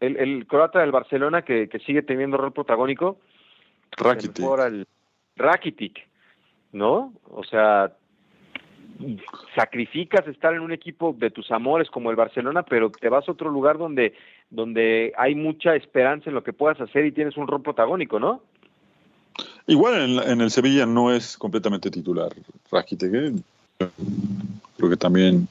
[0.06, 3.18] el, el croata del Barcelona que, que sigue teniendo rol protagónico.
[3.96, 4.44] Rakitic.
[4.66, 4.86] El
[5.36, 6.06] Rakitic,
[6.72, 7.12] ¿no?
[7.30, 7.92] O sea,
[9.54, 13.32] sacrificas estar en un equipo de tus amores como el Barcelona, pero te vas a
[13.32, 14.14] otro lugar donde,
[14.50, 18.42] donde hay mucha esperanza en lo que puedas hacer y tienes un rol protagónico, ¿no?
[19.66, 22.30] Igual en, en el Sevilla no es completamente titular
[22.70, 23.32] Rakitic, ¿eh?
[24.76, 25.48] creo que también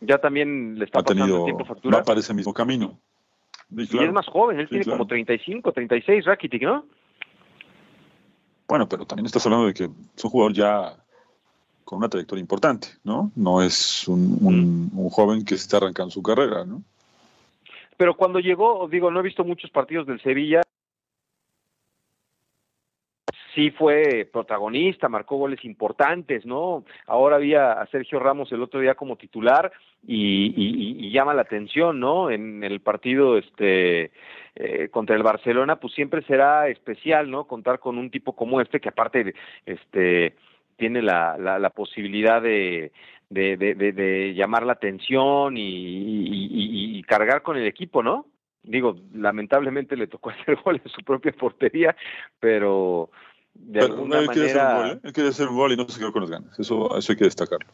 [0.00, 1.98] ya también le está pasando tiempo factura.
[1.98, 2.98] Va para ese mismo camino.
[3.76, 6.86] Y, es más joven, él tiene como 35, 36, Rakitic, ¿no?
[8.66, 10.96] Bueno, pero también estás hablando de que es un jugador ya
[11.84, 13.30] con una trayectoria importante, ¿no?
[13.34, 16.82] No es un, un, un joven que está arrancando su carrera, ¿no?
[17.96, 20.62] Pero cuando llegó, digo, no he visto muchos partidos del Sevilla,
[23.58, 26.84] sí fue protagonista, marcó goles importantes, ¿no?
[27.08, 29.72] Ahora había a Sergio Ramos el otro día como titular
[30.06, 32.30] y, llama la atención, ¿no?
[32.30, 34.12] En el partido este
[34.54, 37.48] eh, contra el Barcelona, pues siempre será especial, ¿no?
[37.48, 39.34] Contar con un tipo como este que aparte
[39.66, 40.36] este
[40.76, 42.92] tiene la, la, posibilidad de,
[43.28, 48.26] de, de, llamar la atención y, cargar con el equipo, ¿no?
[48.62, 51.96] Digo, lamentablemente le tocó hacer gol en su propia portería,
[52.38, 53.10] pero
[53.58, 54.32] de alguna manera...
[54.32, 55.00] Quiere hacer un gol, ¿eh?
[55.04, 57.18] Él quiere hacer un gol y no se quedó con las ganas, eso, eso hay
[57.18, 57.68] que destacarlo.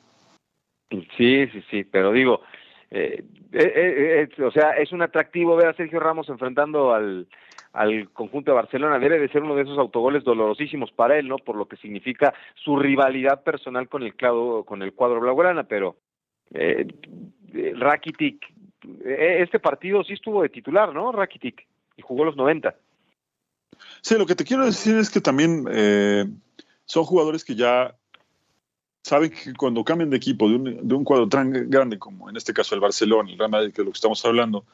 [1.16, 2.42] Sí, sí, sí, pero digo,
[2.90, 7.27] eh, eh, eh, o sea, es un atractivo ver a Sergio Ramos enfrentando al,
[7.73, 8.99] al conjunto de Barcelona.
[8.99, 11.37] Debe de ser uno de esos autogoles dolorosísimos para él, ¿no?
[11.37, 15.97] Por lo que significa su rivalidad personal con el cuadro, con el cuadro blaugrana, pero
[16.53, 16.87] eh,
[17.75, 18.44] Rakitic,
[19.05, 21.11] este partido sí estuvo de titular, ¿no?
[21.11, 21.66] Rakitic,
[21.97, 22.75] y jugó los 90.
[24.00, 25.64] Sí, lo que te quiero decir es que también
[26.84, 27.94] son jugadores que ya
[29.02, 32.37] saben que cuando cambian de equipo de un, de un, cuadro tan grande como en
[32.37, 34.64] este caso el Barcelona, el Real Madrid, que es lo que estamos hablando,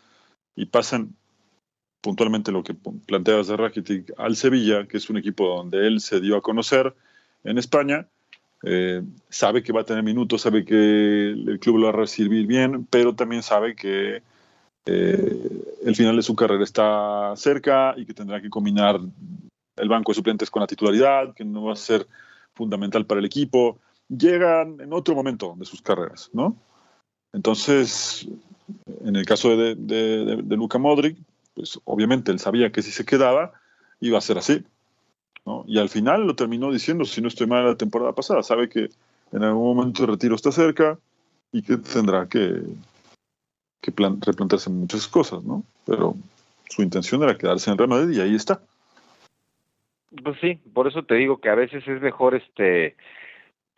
[0.54, 1.14] y pasan
[2.00, 6.20] puntualmente lo que planteabas de Rakitic al Sevilla, que es un equipo donde él se
[6.20, 6.94] dio a conocer
[7.44, 8.06] en España,
[8.62, 12.46] eh, sabe que va a tener minutos, sabe que el club lo va a recibir
[12.46, 14.22] bien, pero también sabe que
[14.90, 19.00] eh, el final de su carrera está cerca y que tendrá que combinar
[19.76, 22.07] el banco de suplentes con la titularidad, que no va a ser
[22.55, 23.79] fundamental para el equipo
[24.11, 26.57] llegan en otro momento de sus carreras, ¿no?
[27.33, 28.29] Entonces,
[29.05, 31.16] en el caso de, de, Luka Modric,
[31.55, 33.53] pues obviamente él sabía que si se quedaba,
[34.00, 34.64] iba a ser así,
[35.46, 35.64] ¿no?
[35.66, 38.90] Y al final lo terminó diciendo, si no estoy mal, la temporada pasada, sabe que
[39.33, 40.98] en algún momento el retiro está cerca
[41.53, 42.62] y que tendrá que,
[43.80, 45.62] que replantearse muchas cosas, ¿no?
[45.86, 46.14] Pero
[46.68, 48.60] su intención era quedarse en Real Madrid y ahí está.
[50.22, 52.96] Pues sí, por eso te digo que a veces es mejor este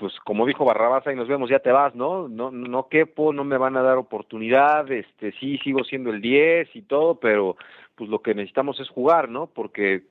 [0.03, 2.27] pues como dijo Barrabás, ahí nos vemos, ya te vas, ¿no?
[2.27, 6.75] No, no quepo, no me van a dar oportunidad, este, sí sigo siendo el 10
[6.75, 7.57] y todo, pero
[7.95, 9.47] pues lo que necesitamos es jugar, ¿no?
[9.47, 10.03] Porque,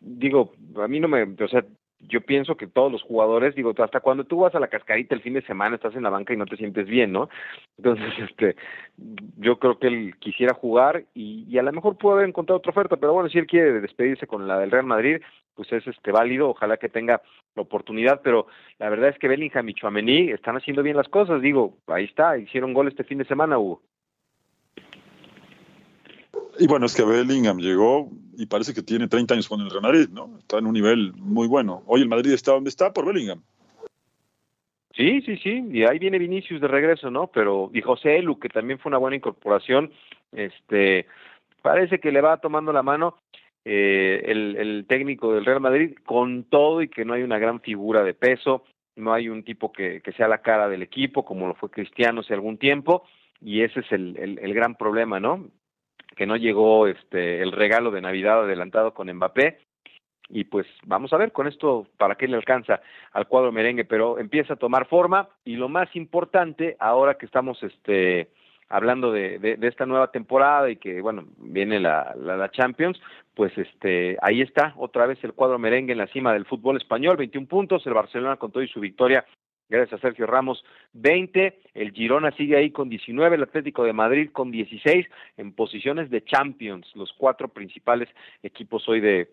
[0.00, 1.66] digo, a mí no me, o sea,
[2.08, 5.22] yo pienso que todos los jugadores, digo, hasta cuando tú vas a la cascarita el
[5.22, 7.28] fin de semana, estás en la banca y no te sientes bien, ¿no?
[7.76, 8.56] Entonces, este,
[9.38, 12.70] yo creo que él quisiera jugar y, y a lo mejor pudo haber encontrado otra
[12.70, 15.18] oferta, pero bueno, si él quiere despedirse con la del Real Madrid,
[15.54, 17.20] pues es este válido, ojalá que tenga
[17.54, 18.46] la oportunidad, pero
[18.78, 22.38] la verdad es que Bellingham y Chouameni están haciendo bien las cosas, digo, ahí está,
[22.38, 23.82] hicieron gol este fin de semana, Hugo.
[26.58, 28.10] Y bueno, es que Bellingham llegó
[28.40, 30.38] y parece que tiene 30 años con el Real Madrid, ¿no?
[30.38, 31.82] Está en un nivel muy bueno.
[31.86, 33.42] Hoy el Madrid está donde está por Bellingham.
[34.96, 37.26] Sí, sí, sí, y ahí viene Vinicius de regreso, ¿no?
[37.26, 39.92] Pero, y José Elu, que también fue una buena incorporación,
[40.32, 41.06] este,
[41.60, 43.18] parece que le va tomando la mano
[43.66, 48.02] eh, el, técnico del Real Madrid con todo y que no hay una gran figura
[48.02, 48.64] de peso,
[48.96, 52.22] no hay un tipo que, que sea la cara del equipo, como lo fue Cristiano
[52.22, 53.04] hace algún tiempo,
[53.38, 55.46] y ese es el, el gran problema, ¿no?
[56.16, 59.58] Que no llegó este el regalo de Navidad adelantado con Mbappé,
[60.32, 62.80] y pues vamos a ver con esto para qué le alcanza
[63.12, 65.28] al cuadro merengue, pero empieza a tomar forma.
[65.44, 68.30] Y lo más importante ahora que estamos este
[68.68, 73.00] hablando de, de, esta nueva temporada y que bueno viene la, la, la, Champions,
[73.34, 77.16] pues este ahí está otra vez el cuadro merengue en la cima del fútbol español,
[77.16, 79.24] 21 puntos, el Barcelona con todo y su victoria
[79.70, 84.30] gracias a Sergio Ramos 20, el Girona sigue ahí con 19, el Atlético de Madrid
[84.32, 85.06] con 16
[85.38, 88.08] en posiciones de Champions, los cuatro principales
[88.42, 89.30] equipos hoy de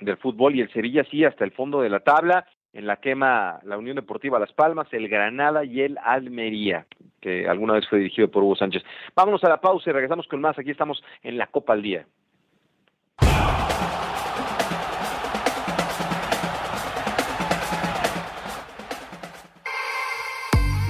[0.00, 3.60] del fútbol y el Sevilla sí hasta el fondo de la tabla, en la quema
[3.64, 6.86] la Unión Deportiva Las Palmas, el Granada y el Almería,
[7.20, 8.82] que alguna vez fue dirigido por Hugo Sánchez.
[9.16, 10.58] Vámonos a la pausa y regresamos con más.
[10.58, 12.06] Aquí estamos en la Copa al Día.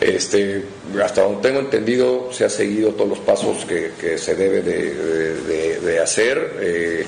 [0.00, 0.64] Este,
[1.04, 6.56] hasta donde tengo entendido, se ha seguido todos los pasos que, se debe de, hacer.
[6.60, 7.04] Eh,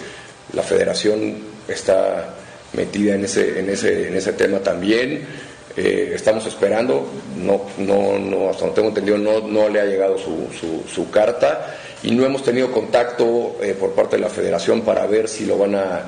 [0.52, 2.34] la federación está
[2.74, 5.26] metida en ese, en ese, en ese tema también.
[5.74, 7.06] Eh, estamos esperando,
[7.38, 10.50] no, no, no, hasta donde tengo entendido, no, le ha llegado su,
[10.86, 15.28] su, carta y no hemos tenido contacto eh, por parte de la federación para ver
[15.28, 16.02] si lo van a,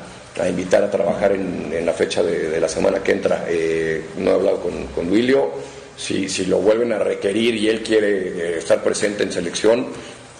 [0.47, 3.47] invitar a trabajar en, la fecha de, de, la semana que entra.
[4.18, 5.53] no he hablado con, con Wilio
[5.97, 9.86] si, si lo vuelven a requerir y él quiere eh, estar presente en selección,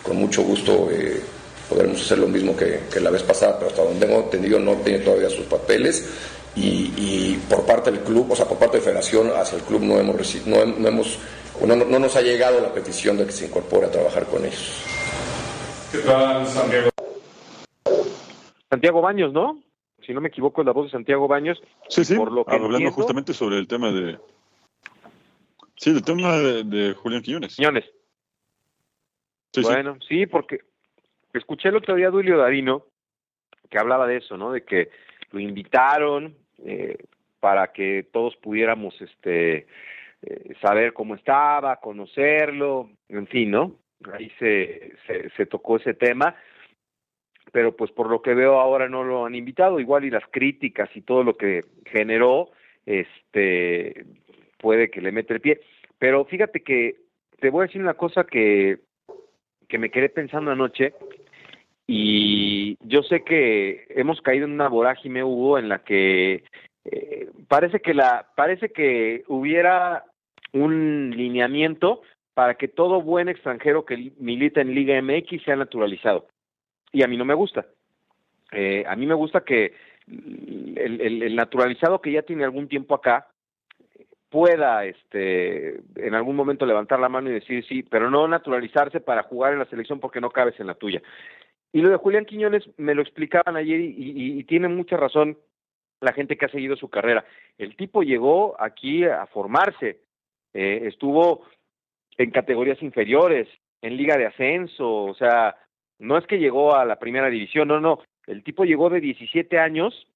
[0.03, 1.21] con mucho gusto eh,
[1.69, 4.75] podremos hacer lo mismo que, que, la vez pasada, pero hasta donde tengo entendido no
[4.77, 6.09] tiene todavía sus papeles
[6.57, 9.83] y, y, por parte del club, o sea, por parte de Federación hacia el club
[9.83, 11.19] no hemos, no, no hemos
[11.67, 14.85] no, no, nos ha llegado la petición de que se incorpore a trabajar con ellos.
[15.93, 16.91] ¿Qué tal, Santiago?
[18.69, 19.61] Santiago Baños, ¿no?
[20.05, 21.63] Si no me equivoco, es la voz de Santiago Baños.
[21.89, 24.19] Sí, sí, por lo que hablando entiendo, justamente sobre el tema de,
[25.77, 27.57] Sí, el tema de, de Julián Quiñones.
[27.57, 27.85] Quiñones.
[29.53, 30.21] Sí, bueno, sí.
[30.21, 30.27] sí.
[30.27, 30.61] porque
[31.33, 32.87] escuché el otro día a Duilio Darino
[33.71, 34.53] que hablaba de eso, ¿no?
[34.53, 34.91] De que
[35.33, 36.97] lo invitaron eh,
[37.41, 39.67] para que todos pudiéramos este
[40.23, 43.77] eh, saber cómo estaba, conocerlo, en fin, ¿no?
[44.13, 46.37] Ahí se, se, se tocó ese tema,
[47.53, 50.91] pero pues por lo que veo ahora no lo han invitado, igual y las críticas
[50.95, 52.51] y todo lo que generó,
[52.87, 54.05] este
[54.65, 55.61] puede que le mete el pie.
[55.99, 56.97] Pero fíjate que
[57.39, 58.79] te voy a decir una cosa que,
[59.69, 60.95] que me quedé pensando anoche
[61.87, 66.45] y yo sé que hemos caído en una vorágine, Hugo, en la que
[66.87, 70.05] eh, parece que la parece que hubiera
[70.55, 72.01] un lineamiento
[72.33, 76.27] para que todo buen extranjero que milita en Liga MX sea naturalizado.
[76.91, 77.67] Y a mí no me gusta.
[78.51, 79.75] Eh, a mí me gusta que
[80.07, 83.29] el, naturalizado que ya tiene algún tiempo acá
[84.35, 89.23] pueda este en algún momento levantar la mano y decir sí, pero no naturalizarse para
[89.23, 91.01] jugar en la selección porque no cabes en la tuya.
[91.73, 95.39] Y lo de Julián Quiñones me lo explicaban ayer y, tiene mucha razón
[96.01, 97.25] la gente que ha seguido su carrera.
[97.59, 100.01] El tipo llegó aquí a formarse,
[100.53, 101.45] eh, estuvo
[102.19, 103.47] en categorías inferiores,
[103.83, 105.55] en liga de ascenso, o sea,
[106.01, 109.61] no es que llegó a la primera división, no, no, el tipo llegó de 17
[109.61, 110.09] años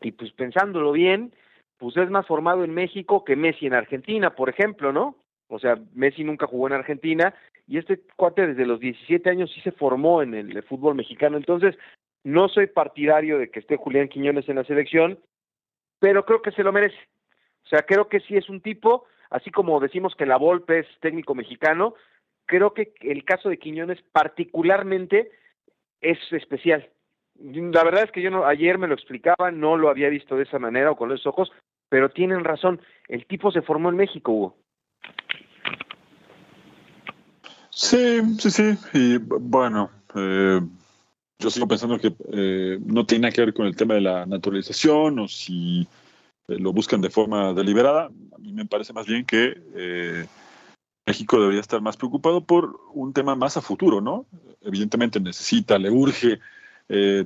[0.00, 1.34] y pues pensándolo bien,
[1.80, 5.16] pues es más formado en México que Messi en Argentina, por ejemplo, ¿no?
[5.48, 7.34] O sea, Messi nunca jugó en Argentina
[7.66, 11.38] y este cuate desde los 17 años sí se formó en el, fútbol mexicano.
[11.38, 11.76] Entonces,
[12.22, 15.18] no soy partidario de que esté Julián Quiñones en la selección,
[15.98, 16.98] pero creo que se lo merece.
[17.64, 20.86] O sea, creo que sí es un tipo, así como decimos que la Volpe es
[21.00, 21.94] técnico mexicano,
[22.44, 25.30] creo que el caso de Quiñones particularmente
[26.02, 26.90] es especial.
[27.38, 30.42] La verdad es que yo no, ayer me lo explicaba, no lo había visto de
[30.42, 31.50] esa manera o con esos ojos,
[31.90, 34.56] pero tienen razón, el tipo se formó en México, Hugo.
[37.68, 40.60] Sí, sí, sí, y bueno, eh,
[41.40, 44.26] yo sigo pensando que eh, no tiene nada que ver con el tema de la
[44.26, 45.88] naturalización o si
[46.48, 48.06] eh, lo buscan de forma deliberada.
[48.06, 50.26] A mí me parece más bien que eh,
[51.06, 54.26] México debería estar más preocupado por un tema más a futuro, ¿no?
[54.60, 56.38] Evidentemente necesita, le urge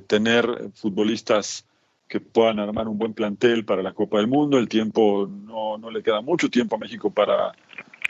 [0.07, 1.65] tener futbolistas
[2.07, 4.57] que puedan armar un buen plantel para la Copa del Mundo.
[4.57, 7.51] El tiempo no, no le queda mucho tiempo a México para,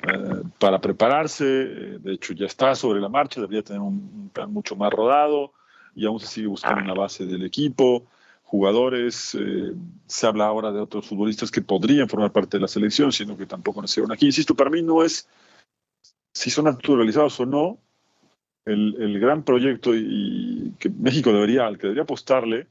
[0.04, 1.46] eh, para prepararse.
[1.46, 5.54] De hecho, ya está sobre la marcha, debería tener un plan mucho más rodado
[5.96, 8.06] y aún se sigue buscando una base del equipo.
[8.44, 9.74] Jugadores, eh,
[10.06, 13.46] se habla ahora de otros futbolistas que podrían formar parte de la selección, sino que
[13.46, 14.26] tampoco nacieron aquí.
[14.26, 15.28] Insisto, para mí no es
[16.36, 17.80] si son naturalizados o no,
[18.66, 22.68] el, el gran proyecto y, que México debería, al que debería apostarle,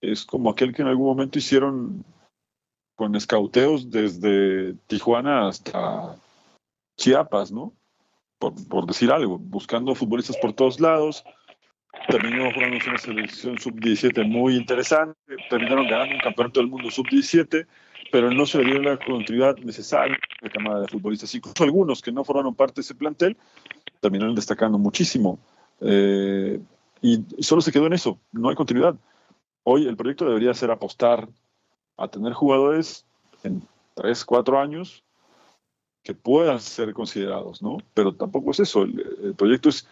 [0.00, 2.04] es como aquel que en algún momento hicieron
[2.94, 6.16] con escauteos desde Tijuana hasta
[6.96, 7.72] Chiapas, ¿no?
[8.38, 11.24] Por, decir algo, buscando futbolistas por todos lados.
[12.08, 15.18] Terminó jugando una selección sub-17 muy interesante.
[15.50, 17.66] Terminaron ganando un campeonato del mundo sub-17,
[18.12, 21.34] pero no se le dio la continuidad necesaria a la camada de futbolistas.
[21.34, 23.36] Incluso algunos que no formaron parte de ese plantel
[24.00, 25.38] terminaron destacando muchísimo.
[25.80, 26.60] Eh,
[27.00, 28.96] y solo se quedó en eso, no hay continuidad.
[29.70, 31.28] Hoy el proyecto debería ser apostar
[31.98, 33.04] a tener jugadores
[33.42, 33.62] en
[33.96, 35.04] 3, 4 años
[36.02, 37.76] que puedan ser considerados, ¿no?
[37.92, 38.84] Pero tampoco es eso.
[38.84, 39.86] El, proyecto es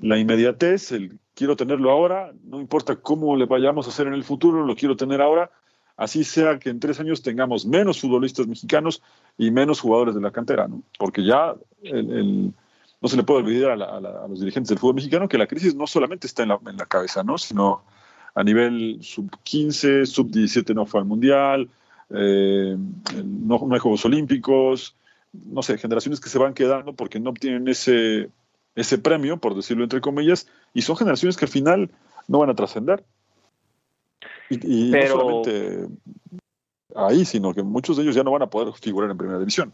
[0.00, 4.22] la inmediatez, el quiero tenerlo ahora, no importa cómo le vayamos a hacer en el
[4.22, 5.50] futuro, lo quiero tener ahora,
[5.96, 9.02] así sea que en tres años tengamos menos futbolistas mexicanos
[9.36, 10.84] y menos jugadores de la cantera, ¿no?
[11.00, 15.48] Porque ya no se le puede olvidar a, los dirigentes del fútbol mexicano que la
[15.48, 17.38] crisis no solamente está en la, en la cabeza, ¿no?
[17.38, 17.82] Sino
[18.34, 21.68] a nivel sub-15, sub-17 no fue al Mundial,
[22.10, 22.76] eh,
[23.24, 24.96] no, hay Juegos Olímpicos,
[25.32, 28.30] no sé, generaciones que se van quedando porque no obtienen ese,
[28.74, 31.90] ese premio, por decirlo entre comillas, y son generaciones que al final
[32.28, 33.04] no van a trascender.
[34.50, 35.88] Y, no solamente
[36.94, 39.72] ahí, sino que muchos de ellos ya no van a poder figurar en primera división.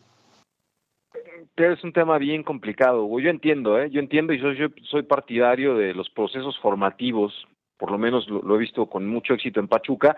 [1.56, 3.18] Pero es un tema bien complicado.
[3.18, 3.90] Yo entiendo, ¿eh?
[3.90, 7.32] yo entiendo y soy, yo soy partidario de los procesos formativos
[7.78, 10.16] por lo menos lo, he visto con mucho éxito en Pachuca,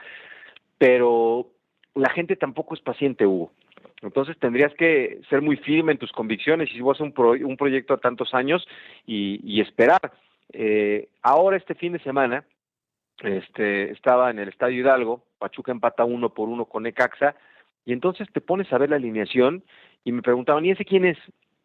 [0.78, 1.46] pero
[1.94, 3.52] la gente tampoco es paciente, Hugo.
[4.02, 7.56] Entonces tendrías que ser muy firme en tus convicciones y si vas a un, un
[7.56, 8.66] proyecto a tantos años
[9.06, 10.12] y, esperar.
[10.52, 12.44] Eh, ahora este fin de semana
[13.22, 17.36] este, estaba en el Estadio Hidalgo, Pachuca empata uno por uno con Necaxa,
[17.84, 19.62] y entonces te pones a ver la alineación
[20.04, 21.18] y me preguntaban, ¿y ese quién es?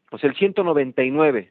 [0.10, 1.50] Pues el 199.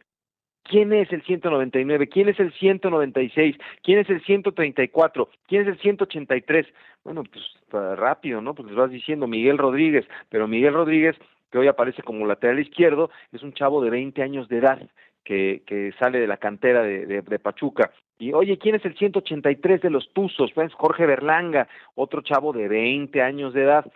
[0.65, 2.09] ¿Quién es el 199?
[2.09, 3.57] ¿Quién es el 196?
[3.83, 5.29] ¿Quién es el 134?
[5.47, 6.67] ¿Quién es el 183?
[7.05, 8.55] Bueno, pues rápido, ¿no?
[8.55, 11.17] Pues les vas diciendo Miguel Rodríguez, pero Miguel Rodríguez,
[11.51, 14.81] que hoy aparece como lateral izquierdo, es un chavo de 20 años de edad
[15.23, 17.91] que, que sale de la cantera de, de, Pachuca.
[18.19, 20.53] Y oye, ¿quién es el 183 de los Tuzos?
[20.53, 23.87] Pues Jorge Berlanga, otro chavo de 20 años de edad.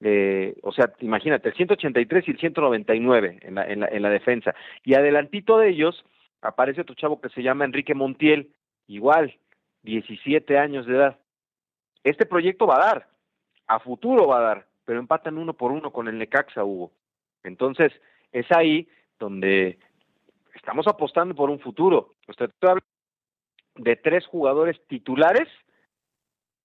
[0.00, 4.10] Eh, o sea, imagínate, el 183 y el 199 en la, en la, en la
[4.10, 4.54] defensa.
[4.84, 6.04] Y adelantito de ellos
[6.44, 8.52] aparece otro chavo que se llama Enrique Montiel,
[8.86, 9.34] igual,
[9.82, 11.18] 17 años de edad.
[12.04, 13.08] Este proyecto va a dar,
[13.66, 16.92] a futuro va a dar, pero empatan uno por uno con el Necaxa, Hugo.
[17.42, 17.92] Entonces,
[18.30, 18.86] es ahí
[19.18, 19.78] donde
[20.54, 22.14] estamos apostando por un futuro.
[22.28, 22.82] Usted habla
[23.76, 25.48] de tres jugadores titulares,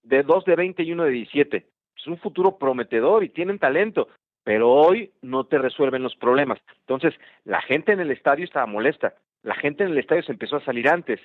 [0.02, 1.66] de dos de 20 y uno de 17.
[1.96, 4.08] Es un futuro prometedor y tienen talento,
[4.44, 6.58] pero hoy no te resuelven los problemas.
[6.80, 7.14] Entonces,
[7.44, 10.64] la gente en el estadio estaba molesta la gente en el estadio se empezó a
[10.64, 11.20] salir antes.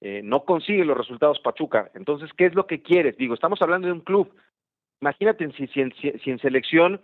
[0.00, 1.90] Eh, no consigue los resultados Pachuca.
[1.94, 3.16] Entonces, ¿qué es lo que quieres?
[3.16, 4.34] Digo, estamos hablando de un club.
[5.00, 7.02] Imagínate si, si, si, en selección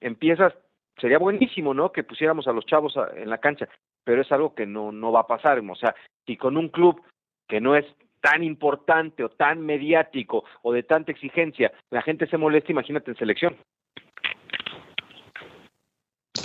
[0.00, 0.54] empiezas,
[0.98, 1.92] sería buenísimo, ¿no?
[1.92, 3.68] Que pusiéramos a los chavos en la cancha,
[4.04, 5.58] pero es algo que no, no va a pasar.
[5.58, 5.94] O sea,
[6.26, 7.02] si con un club
[7.48, 7.86] que no es
[8.20, 13.16] tan importante o tan mediático o de tanta exigencia, la gente se molesta, imagínate en
[13.16, 13.56] selección.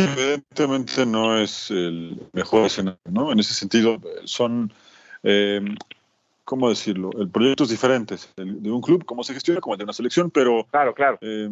[0.04, 3.32] Evidentemente no es el mejor escenario, ¿no?
[3.32, 4.72] En ese sentido, son,
[5.24, 5.62] eh,
[6.44, 7.10] ¿cómo decirlo?
[7.20, 10.32] El proyecto es diferente de un club, cómo se gestiona, como el de una selección,
[10.32, 10.66] pero...
[10.72, 11.18] Claro, claro.
[11.22, 11.50] Eh,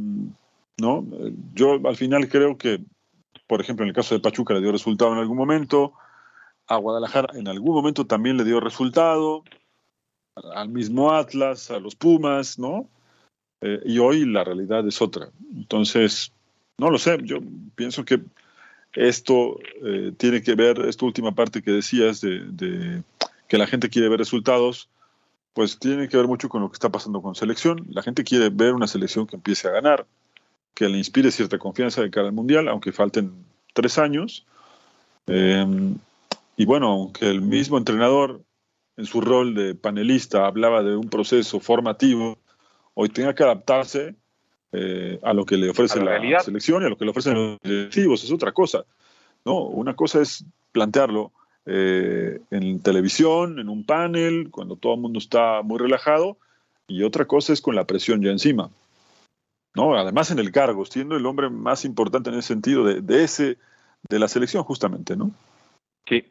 [0.80, 1.06] ¿no?
[1.54, 2.80] Yo al final creo que,
[3.48, 5.94] por ejemplo, en el caso de Pachuca le dio resultado en algún momento,
[6.68, 9.44] a Guadalajara en algún momento también le dio resultado,
[10.54, 12.90] al mismo Atlas, a los Pumas, ¿no?
[13.62, 15.30] Eh, y hoy la realidad es otra.
[15.54, 16.32] Entonces,
[16.80, 17.40] no lo sé, yo
[17.76, 18.22] pienso que
[18.94, 23.04] esto eh, tiene que ver, esta última parte que decías de,
[23.48, 24.90] que la gente quiere ver resultados,
[25.54, 27.86] pues tiene que ver mucho con lo que está pasando con selección.
[27.90, 30.06] La gente quiere ver una selección que empiece a ganar,
[30.74, 33.34] que le inspire cierta confianza de cara al Mundial, aunque falten
[33.74, 34.46] tres años.
[35.28, 35.96] Em,
[36.56, 38.42] y bueno, aunque el mismo entrenador
[38.98, 42.38] en su rol de panelista hablaba de un proceso formativo,
[42.94, 44.16] hoy tenga que adaptarse
[44.72, 47.60] eh, a lo que le ofrece la, selección y a lo que le ofrecen los
[47.62, 48.86] directivos, es otra cosa.
[49.46, 49.64] ¿no?
[49.64, 51.32] Una cosa es plantearlo
[51.66, 56.38] eh, en televisión, en un panel, cuando todo el mundo está muy relajado,
[56.88, 58.70] y otra cosa es con la presión ya encima.
[59.76, 59.96] ¿no?
[59.96, 63.58] Además en el cargo, siendo el hombre más importante en ese sentido de, de ese,
[64.08, 65.32] de la selección justamente, ¿no?
[66.08, 66.26] Sí.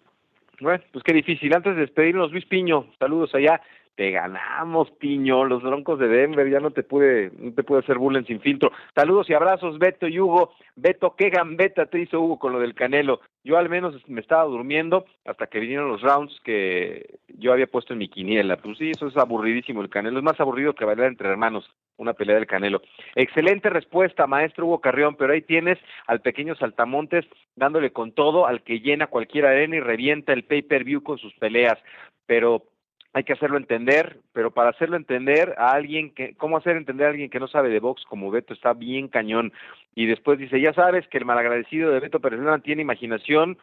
[0.61, 1.55] Bueno, pues qué difícil.
[1.55, 3.61] Antes de despedirnos, Luis Piño, saludos allá
[3.99, 7.99] te ganamos, Piño, los Broncos de Denver, ya no te pude, no te pude hacer
[7.99, 8.71] bullying sin filtro.
[8.95, 10.53] Saludos y abrazos, Beto y Hugo.
[10.77, 13.21] Beto, qué gambeta te hizo Hugo con lo del Canelo.
[13.43, 17.93] Yo al menos me estaba durmiendo hasta que vinieron los rounds que yo había puesto
[17.93, 18.59] en mi quiniela.
[18.59, 20.19] Pues sí, eso es aburridísimo el Canelo.
[20.19, 22.83] Es más aburrido que bailar entre hermanos, una pelea del Canelo.
[23.17, 25.77] Excelente respuesta, maestro Hugo Carrión, pero ahí tienes
[26.07, 27.25] al pequeño Saltamontes
[27.57, 31.81] dándole con todo al que llena cualquier arena y revienta el pay-per-view con sus peleas.
[32.27, 32.63] Pero
[33.13, 37.11] hay que hacerlo entender, pero para hacerlo entender a alguien que, ¿cómo hacer entender a
[37.11, 39.53] alguien que no sabe de box como Beto está bien cañón?
[39.95, 43.59] Y después dice, ya sabes que el malagradecido de Beto Pérez tiene imaginación,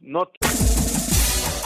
[0.00, 0.30] no...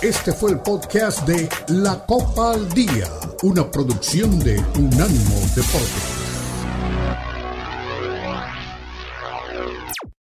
[0.03, 1.47] Este fue el podcast de
[1.83, 3.05] La Copa al Día,
[3.43, 6.20] una producción de Unánimo Deportes.